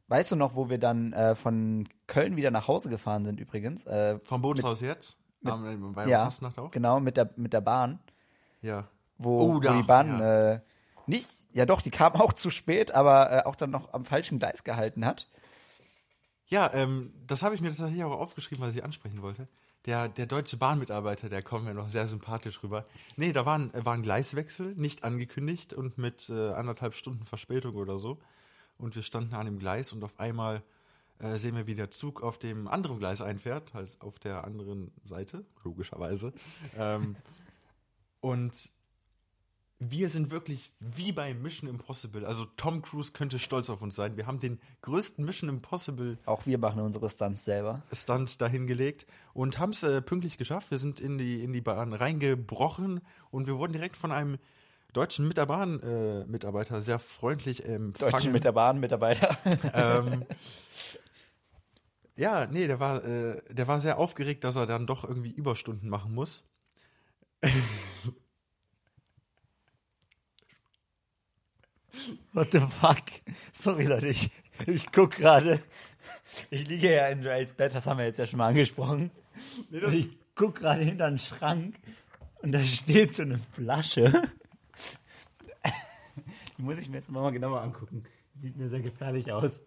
Weißt 0.08 0.32
du 0.32 0.36
noch, 0.36 0.56
wo 0.56 0.70
wir 0.70 0.78
dann 0.80 1.14
äh, 1.14 1.36
von 1.36 1.88
Köln 2.08 2.36
wieder 2.36 2.52
nach 2.52 2.68
Hause 2.68 2.90
gefahren 2.90 3.26
sind 3.26 3.40
übrigens? 3.40 3.86
Äh, 3.86 4.20
Vom 4.24 4.42
Bootshaus 4.42 4.82
jetzt? 4.82 5.18
Am, 5.44 5.94
bei 5.94 6.08
ja, 6.08 6.26
Fastnacht 6.26 6.58
auch? 6.60 6.72
genau, 6.72 7.00
mit 7.00 7.16
der, 7.16 7.32
mit 7.38 7.54
der 7.54 7.62
Bahn, 7.62 8.00
Ja. 8.62 8.88
wo, 9.18 9.40
Oh, 9.40 9.54
wo 9.56 9.60
da- 9.60 9.78
die 9.78 9.84
Bahn 9.84 10.20
ja. 10.20 10.52
äh, 10.56 10.62
nicht, 11.08 11.30
ja 11.52 11.66
doch, 11.66 11.82
die 11.82 11.92
kam 11.92 12.14
auch 12.16 12.34
zu 12.34 12.52
spät, 12.52 12.92
aber 12.92 13.32
äh, 13.32 13.44
auch 13.46 13.56
dann 13.56 13.72
noch 13.72 13.94
am 13.94 14.06
falschen 14.06 14.40
Gleis 14.40 14.64
gehalten 14.64 15.06
hat. 15.06 15.28
Ja, 16.48 16.74
ähm, 16.74 17.14
das 17.28 17.44
habe 17.44 17.54
ich 17.54 17.62
mir 17.62 17.70
tatsächlich 17.70 18.04
auch 18.04 18.20
aufgeschrieben, 18.20 18.66
was 18.66 18.76
ich 18.76 18.84
ansprechen 18.84 19.22
wollte. 19.22 19.48
Der, 19.86 20.10
der 20.10 20.26
deutsche 20.26 20.58
Bahnmitarbeiter, 20.58 21.30
der 21.30 21.42
kommt 21.42 21.66
mir 21.66 21.74
noch 21.74 21.88
sehr 21.88 22.06
sympathisch 22.06 22.62
rüber. 22.64 22.86
Nee, 23.16 23.32
da 23.32 23.46
war 23.46 23.58
ein, 23.58 23.72
war 23.74 23.94
ein 23.94 24.04
Gleiswechsel, 24.04 24.74
nicht 24.76 25.04
angekündigt 25.04 25.74
und 25.74 25.98
mit 25.98 26.30
äh, 26.30 26.52
anderthalb 26.52 26.96
Stunden 26.96 27.26
Verspätung 27.26 27.76
oder 27.76 27.98
so. 27.98 28.20
Und 28.78 28.96
wir 28.96 29.04
standen 29.04 29.36
an 29.36 29.46
dem 29.46 29.60
Gleis 29.60 29.94
und 29.94 30.04
auf 30.04 30.20
einmal 30.20 30.64
äh, 31.20 31.38
sehen 31.38 31.56
wir, 31.56 31.68
wie 31.68 31.76
der 31.76 31.92
Zug 31.92 32.24
auf 32.24 32.38
dem 32.40 32.68
anderen 32.68 33.00
Gleis 33.00 33.22
einfährt, 33.22 33.74
heißt 33.74 34.02
auf 34.02 34.20
der 34.20 34.44
anderen 34.44 34.92
Seite, 35.04 35.46
logischerweise. 35.64 36.34
ähm, 36.78 37.16
und 38.22 38.72
wir 39.80 40.10
sind 40.10 40.30
wirklich 40.30 40.74
wie 40.82 41.13
bei 41.13 41.34
Mission 41.34 41.70
Impossible. 41.70 42.26
Also 42.26 42.46
Tom 42.58 42.82
Cruise 42.82 43.13
könnte 43.13 43.39
stolz 43.39 43.70
auf 43.70 43.82
uns 43.82 43.96
sein. 43.96 44.18
Wir 44.18 44.28
haben 44.28 44.39
den 44.39 44.60
größten 44.82 45.24
Mission 45.24 45.50
Impossible 45.50 46.18
Auch 46.26 46.46
wir 46.46 46.58
machen 46.58 46.82
unsere 46.82 47.10
Stunts 47.10 47.46
selber. 47.46 47.82
Stunt 47.94 48.42
dahingelegt 48.42 49.08
und 49.34 49.58
haben 49.58 49.72
es 49.72 49.84
äh, 49.84 50.02
pünktlich 50.02 50.38
geschafft. 50.38 50.70
Wir 50.72 50.80
sind 50.80 51.00
in 51.00 51.18
die, 51.18 51.42
in 51.42 51.54
die 51.54 51.62
Bahn 51.62 51.94
reingebrochen 51.94 53.00
und 53.32 53.48
wir 53.48 53.58
wurden 53.58 53.72
direkt 53.72 53.96
von 53.96 54.12
einem 54.12 54.38
deutschen 54.92 55.28
Mit 55.28 55.38
der 55.38 55.46
Bahn 55.46 55.80
äh, 55.82 56.26
Mitarbeiter 56.26 56.82
sehr 56.82 57.00
freundlich 57.00 57.63
empfangen. 57.63 58.12
Deutschen 58.12 58.32
mit 58.34 58.44
der 58.44 58.52
Bahn 58.52 58.82
Mitarbeiter. 58.82 59.38
ähm, 59.74 60.26
ja, 62.18 62.48
nee, 62.48 62.68
der 62.68 62.82
war, 62.82 63.06
äh, 63.06 63.42
der 63.50 63.68
war 63.70 63.80
sehr 63.80 63.98
aufgeregt, 63.98 64.44
dass 64.44 64.58
er 64.58 64.65
dann 64.65 64.88
doch 64.88 65.06
irgendwie 65.06 65.32
Überstunden 65.32 65.88
machen 65.88 66.13
muss. 66.13 66.44
What 72.34 72.52
the 72.52 72.60
fuck? 72.60 73.04
Sorry, 73.54 73.86
Leute, 73.86 74.08
ich, 74.08 74.30
ich 74.68 74.92
guck 74.92 75.12
gerade. 75.12 75.60
Ich 76.52 76.68
liege 76.68 76.94
ja 76.94 77.08
in 77.08 77.24
Joels 77.24 77.54
Bett, 77.54 77.74
das 77.74 77.88
haben 77.88 77.98
wir 77.98 78.06
jetzt 78.06 78.20
ja 78.20 78.28
schon 78.28 78.38
mal 78.38 78.50
angesprochen. 78.50 79.10
Und 79.72 79.94
ich 79.94 80.10
guck 80.36 80.56
gerade 80.56 80.84
hinter 80.84 81.06
einen 81.06 81.20
Schrank 81.20 81.76
und 82.42 82.52
da 82.52 82.63
steht 82.63 83.15
so 83.15 83.24
eine 83.24 83.39
Flasche. 83.54 84.30
Die 86.58 86.62
muss 86.62 86.78
ich 86.78 86.89
mir 86.89 86.98
jetzt 86.98 87.10
mal 87.10 87.32
genauer 87.32 87.62
angucken. 87.62 88.04
Sieht 88.36 88.58
mir 88.58 88.70
sehr 88.70 88.82
gefährlich 88.82 89.32
aus. 89.32 89.62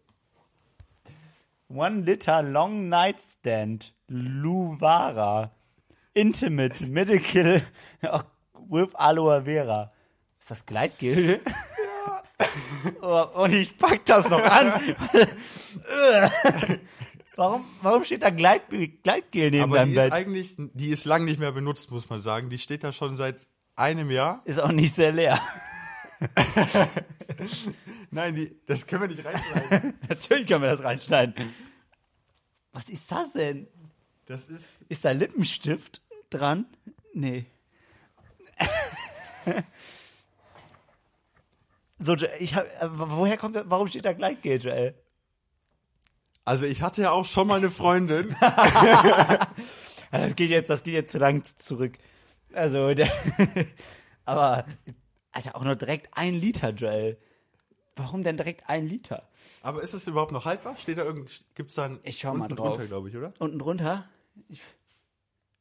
One 1.68 2.02
Liter 2.02 2.42
Long 2.42 2.88
Nightstand 2.88 3.92
Luvara 4.06 5.50
Intimate 6.14 6.86
Medical 6.86 7.62
with 8.68 8.94
Aloe 8.94 9.42
Vera. 9.44 9.90
Ist 10.38 10.50
das 10.50 10.66
Gleitgel? 10.66 11.40
Oh, 13.00 13.26
und 13.34 13.52
ich 13.52 13.76
pack 13.78 14.04
das 14.06 14.28
noch 14.30 14.42
an. 14.42 14.72
warum, 17.36 17.64
warum 17.82 18.04
steht 18.04 18.22
da 18.22 18.30
Gleit, 18.30 18.62
Gleitgel 19.02 19.50
neben 19.50 19.64
Aber 19.64 19.76
deinem 19.76 19.90
die 19.90 19.94
Bett? 19.96 20.06
ist 20.06 20.12
eigentlich, 20.12 20.54
die 20.58 20.88
ist 20.88 21.04
lang 21.04 21.24
nicht 21.24 21.40
mehr 21.40 21.52
benutzt, 21.52 21.90
muss 21.90 22.08
man 22.08 22.20
sagen. 22.20 22.50
Die 22.50 22.58
steht 22.58 22.84
da 22.84 22.92
schon 22.92 23.16
seit 23.16 23.46
einem 23.76 24.10
Jahr. 24.10 24.42
Ist 24.44 24.60
auch 24.60 24.72
nicht 24.72 24.94
sehr 24.94 25.12
leer. 25.12 25.40
Nein, 28.10 28.34
die, 28.34 28.56
das 28.66 28.86
können 28.86 29.02
wir 29.02 29.08
nicht 29.08 29.24
reinschneiden. 29.24 29.94
Natürlich 30.08 30.46
können 30.46 30.62
wir 30.62 30.70
das 30.70 30.82
reinschneiden. 30.82 31.34
Was 32.72 32.88
ist 32.88 33.10
das 33.10 33.32
denn? 33.32 33.66
Das 34.26 34.46
ist, 34.46 34.82
Ist 34.88 35.04
da 35.04 35.10
Lippenstift 35.10 36.00
dran? 36.30 36.66
Nee. 37.12 37.46
So, 42.02 42.16
ich 42.38 42.54
hab, 42.54 42.64
äh, 42.64 42.88
woher 42.90 43.36
kommt 43.36 43.58
warum 43.66 43.88
steht 43.88 44.04
da 44.04 44.12
Gleitgel, 44.12 44.60
Joel? 44.60 44.94
also 46.44 46.66
ich 46.66 46.82
hatte 46.82 47.02
ja 47.02 47.10
auch 47.12 47.24
schon 47.24 47.46
mal 47.46 47.56
eine 47.58 47.70
Freundin. 47.70 48.34
Das 50.10 50.36
geht 50.36 50.50
jetzt, 50.50 50.68
das 50.68 50.82
geht 50.82 50.92
jetzt 50.92 51.10
zu 51.10 51.16
lang 51.16 51.42
zurück. 51.42 51.94
Also, 52.52 52.92
der, 52.92 53.10
aber, 54.26 54.66
Alter, 55.32 55.56
auch 55.56 55.64
nur 55.64 55.74
direkt 55.74 56.10
ein 56.12 56.34
Liter, 56.34 56.68
Joel. 56.68 57.16
Warum 57.96 58.22
denn 58.22 58.36
direkt 58.36 58.68
ein 58.68 58.86
Liter? 58.86 59.26
Aber 59.62 59.82
ist 59.82 59.94
es 59.94 60.06
überhaupt 60.06 60.32
noch 60.32 60.44
haltbar? 60.44 60.76
Steht 60.76 60.98
da 60.98 61.04
irgend, 61.04 61.46
gibt's 61.54 61.76
da 61.76 61.86
einen 61.86 62.00
Ich 62.02 62.18
schau 62.18 62.34
mal 62.34 62.48
drauf. 62.48 62.74
drunter, 62.76 62.86
glaube 62.86 63.08
ich, 63.08 63.16
oder? 63.16 63.32
Unten 63.38 63.58
drunter? 63.58 64.06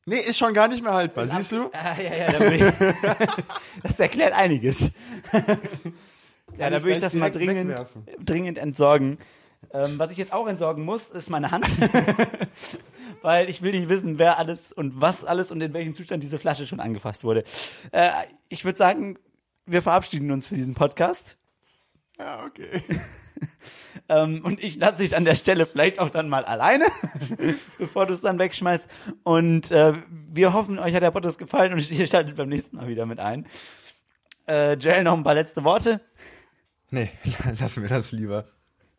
Nee, 0.05 0.19
ist 0.19 0.37
schon 0.37 0.53
gar 0.53 0.67
nicht 0.67 0.83
mehr 0.83 0.95
haltbar, 0.95 1.27
siehst 1.27 1.53
du? 1.53 1.69
Ah, 1.71 1.95
ja, 2.01 2.13
ja, 2.13 2.31
da 2.33 2.39
will 2.41 2.61
ich, 2.61 3.43
das 3.83 3.99
erklärt 4.01 4.33
einiges. 4.33 4.91
Ja, 6.57 6.69
da 6.69 6.83
würde 6.83 6.93
ich 6.93 6.99
das 6.99 7.13
mal 7.13 7.31
dringend, 7.31 7.71
wegwerfen. 7.71 8.05
dringend 8.19 8.57
entsorgen. 8.57 9.17
Ähm, 9.73 9.99
was 9.99 10.11
ich 10.11 10.17
jetzt 10.17 10.33
auch 10.33 10.47
entsorgen 10.47 10.83
muss, 10.83 11.09
ist 11.09 11.29
meine 11.29 11.51
Hand. 11.51 11.65
Weil 13.21 13.49
ich 13.49 13.61
will 13.61 13.71
nicht 13.71 13.89
wissen, 13.89 14.17
wer 14.17 14.37
alles 14.37 14.73
und 14.73 14.99
was 14.99 15.23
alles 15.23 15.51
und 15.51 15.61
in 15.61 15.73
welchem 15.73 15.95
Zustand 15.95 16.23
diese 16.23 16.39
Flasche 16.39 16.65
schon 16.65 16.79
angefasst 16.79 17.23
wurde. 17.23 17.43
Äh, 17.91 18.09
ich 18.49 18.65
würde 18.65 18.77
sagen, 18.77 19.19
wir 19.65 19.81
verabschieden 19.81 20.31
uns 20.31 20.47
für 20.47 20.55
diesen 20.55 20.73
Podcast. 20.73 21.37
Ja, 22.17 22.43
okay. 22.45 22.81
Ähm, 24.07 24.41
und 24.43 24.63
ich 24.63 24.75
lasse 24.75 24.97
dich 24.97 25.15
an 25.15 25.25
der 25.25 25.35
Stelle 25.35 25.65
vielleicht 25.65 25.99
auch 25.99 26.09
dann 26.09 26.29
mal 26.29 26.45
alleine, 26.45 26.85
bevor 27.79 28.05
du 28.05 28.13
es 28.13 28.21
dann 28.21 28.39
wegschmeißt. 28.39 28.87
Und 29.23 29.71
äh, 29.71 29.93
wir 30.09 30.53
hoffen, 30.53 30.79
euch 30.79 30.93
hat 30.93 31.01
der 31.01 31.11
Podcast 31.11 31.39
gefallen 31.39 31.73
und 31.73 31.89
ihr 31.91 32.07
schaltet 32.07 32.35
beim 32.35 32.49
nächsten 32.49 32.77
Mal 32.77 32.87
wieder 32.87 33.05
mit 33.05 33.19
ein. 33.19 33.47
Äh, 34.47 34.73
Joel, 34.73 35.03
noch 35.03 35.13
ein 35.13 35.23
paar 35.23 35.33
letzte 35.33 35.63
Worte. 35.63 36.01
Nee, 36.91 37.09
lassen 37.59 37.81
wir 37.81 37.89
das 37.89 38.11
lieber. 38.11 38.45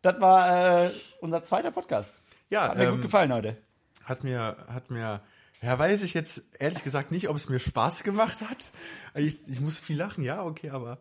Das 0.00 0.20
war 0.20 0.84
äh, 0.84 0.90
unser 1.20 1.42
zweiter 1.44 1.70
Podcast. 1.70 2.12
Ja, 2.50 2.68
Hat 2.68 2.76
mir 2.76 2.84
ähm, 2.84 2.94
gut 2.94 3.02
gefallen 3.02 3.32
heute. 3.32 3.56
Hat 4.04 4.24
mir, 4.24 4.56
hat 4.68 4.90
mir, 4.90 5.22
ja, 5.60 5.78
weiß 5.78 6.02
ich 6.02 6.12
jetzt 6.12 6.60
ehrlich 6.60 6.82
gesagt 6.82 7.12
nicht, 7.12 7.28
ob 7.28 7.36
es 7.36 7.48
mir 7.48 7.60
Spaß 7.60 8.02
gemacht 8.02 8.40
hat. 8.40 8.72
Ich, 9.14 9.46
ich 9.46 9.60
muss 9.60 9.78
viel 9.78 9.96
lachen, 9.96 10.24
ja, 10.24 10.42
okay, 10.42 10.70
aber 10.70 10.98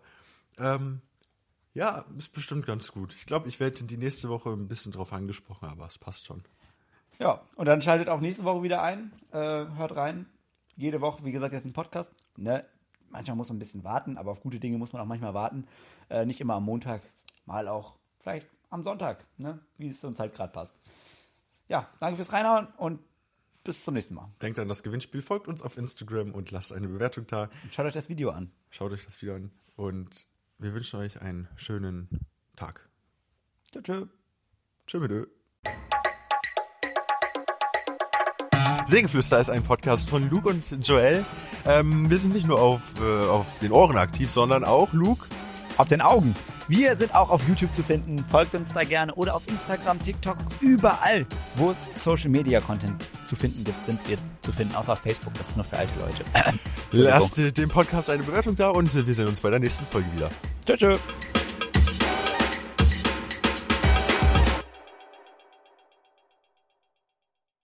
ähm, 0.60 1.02
ja, 1.74 2.06
ist 2.18 2.34
bestimmt 2.34 2.66
ganz 2.66 2.92
gut. 2.92 3.14
Ich 3.16 3.26
glaube, 3.26 3.48
ich 3.48 3.60
werde 3.60 3.84
die 3.84 3.98
nächste 3.98 4.30
Woche 4.30 4.50
ein 4.50 4.68
bisschen 4.68 4.92
drauf 4.92 5.14
angesprochen, 5.14 5.70
aber 5.70 5.88
es 5.88 5.98
passt 5.98 6.28
schon. 6.28 6.44
Ja, 7.18 7.42
und 7.56 7.66
dann 7.66 7.82
schaltet 7.82 8.10
auch 8.10 8.20
nächste 8.20 8.44
Woche 8.44 8.64
wieder 8.64 8.82
ein. 8.82 9.14
Äh, 9.32 9.66
hört 9.76 9.96
rein. 9.96 10.26
Jede 10.76 11.02
Woche, 11.02 11.24
wie 11.24 11.32
gesagt, 11.32 11.54
jetzt 11.54 11.66
ein 11.66 11.74
Podcast. 11.74 12.14
Ne? 12.36 12.66
Manchmal 13.10 13.36
muss 13.36 13.50
man 13.50 13.58
ein 13.58 13.60
bisschen 13.60 13.84
warten, 13.84 14.18
aber 14.18 14.32
auf 14.32 14.42
gute 14.42 14.60
Dinge 14.60 14.78
muss 14.78 14.94
man 14.94 15.02
auch 15.02 15.06
manchmal 15.06 15.34
warten. 15.34 15.68
Äh, 16.12 16.26
nicht 16.26 16.42
immer 16.42 16.56
am 16.56 16.66
Montag, 16.66 17.02
mal 17.46 17.70
auch 17.70 17.96
vielleicht 18.20 18.46
am 18.70 18.84
Sonntag, 18.84 19.26
ne? 19.38 19.60
wie 19.78 19.88
es 19.88 20.04
uns 20.04 20.20
halt 20.20 20.34
gerade 20.36 20.52
passt. 20.52 20.76
Ja, 21.70 21.90
danke 22.02 22.18
fürs 22.18 22.34
Reinhauen 22.34 22.68
und 22.76 23.00
bis 23.64 23.86
zum 23.86 23.94
nächsten 23.94 24.16
Mal. 24.16 24.30
Denkt 24.42 24.60
an 24.60 24.68
das 24.68 24.84
Gewinnspiel, 24.84 25.22
folgt 25.22 25.48
uns 25.48 25.62
auf 25.62 25.78
Instagram 25.78 26.34
und 26.34 26.52
lasst 26.52 26.74
eine 26.74 26.90
Bewertung 26.90 27.28
da. 27.28 27.44
Und 27.64 27.74
schaut 27.74 27.86
euch 27.86 27.94
das 27.94 28.10
Video 28.10 28.32
an. 28.32 28.52
Schaut 28.72 28.92
euch 28.92 29.06
das 29.06 29.22
Video 29.22 29.36
an 29.36 29.52
und 29.78 30.28
wir 30.58 30.74
wünschen 30.74 31.00
euch 31.00 31.22
einen 31.22 31.48
schönen 31.56 32.10
Tag. 32.58 32.90
Tschö, 33.72 33.82
tschö. 33.82 34.06
Tschö 34.88 35.00
mit 35.00 35.12
Ö. 35.12 35.28
Segenflüster 38.86 39.40
ist 39.40 39.50
ein 39.50 39.64
Podcast 39.64 40.10
von 40.10 40.30
Luke 40.30 40.50
und 40.50 40.86
Joel. 40.86 41.24
Ähm, 41.66 42.10
wir 42.10 42.18
sind 42.18 42.34
nicht 42.34 42.48
nur 42.48 42.60
auf, 42.60 43.00
äh, 43.00 43.30
auf 43.30 43.60
den 43.60 43.72
Ohren 43.72 43.96
aktiv, 43.96 44.30
sondern 44.30 44.66
auch, 44.66 44.92
Luke, 44.92 45.26
Auf 45.82 45.88
den 45.88 46.02
Augen. 46.02 46.36
Wir 46.68 46.96
sind 46.96 47.16
auch 47.16 47.32
auf 47.32 47.42
YouTube 47.48 47.74
zu 47.74 47.82
finden. 47.82 48.20
Folgt 48.20 48.54
uns 48.54 48.72
da 48.72 48.84
gerne 48.84 49.16
oder 49.16 49.34
auf 49.34 49.48
Instagram, 49.48 50.00
TikTok, 50.00 50.38
überall, 50.60 51.26
wo 51.56 51.72
es 51.72 51.90
Social 51.96 52.30
Media 52.30 52.60
Content 52.60 53.04
zu 53.24 53.36
finden 53.36 53.64
gibt, 53.64 53.84
sind 53.84 54.00
wir 54.08 54.18
zu 54.42 54.52
finden. 54.52 54.76
Außer 54.76 54.94
auf 54.94 55.00
Facebook, 55.00 55.34
das 55.40 55.50
ist 55.50 55.56
nur 55.56 55.66
für 55.66 55.78
alte 55.78 55.94
Leute. 56.00 56.24
lasst 56.92 57.58
dem 57.58 57.70
Podcast 57.70 58.12
eine 58.12 58.22
Bewertung 58.22 58.56
da 58.56 58.70
und 58.70 58.94
wir 58.94 59.16
sehen 59.16 59.26
uns 59.26 59.42
bei 59.42 59.50
der 59.50 59.58
nächsten 59.58 59.84
Folge 59.88 60.06
wieder. 60.14 60.30
Tschö, 60.68 60.78
tschö. 60.78 60.98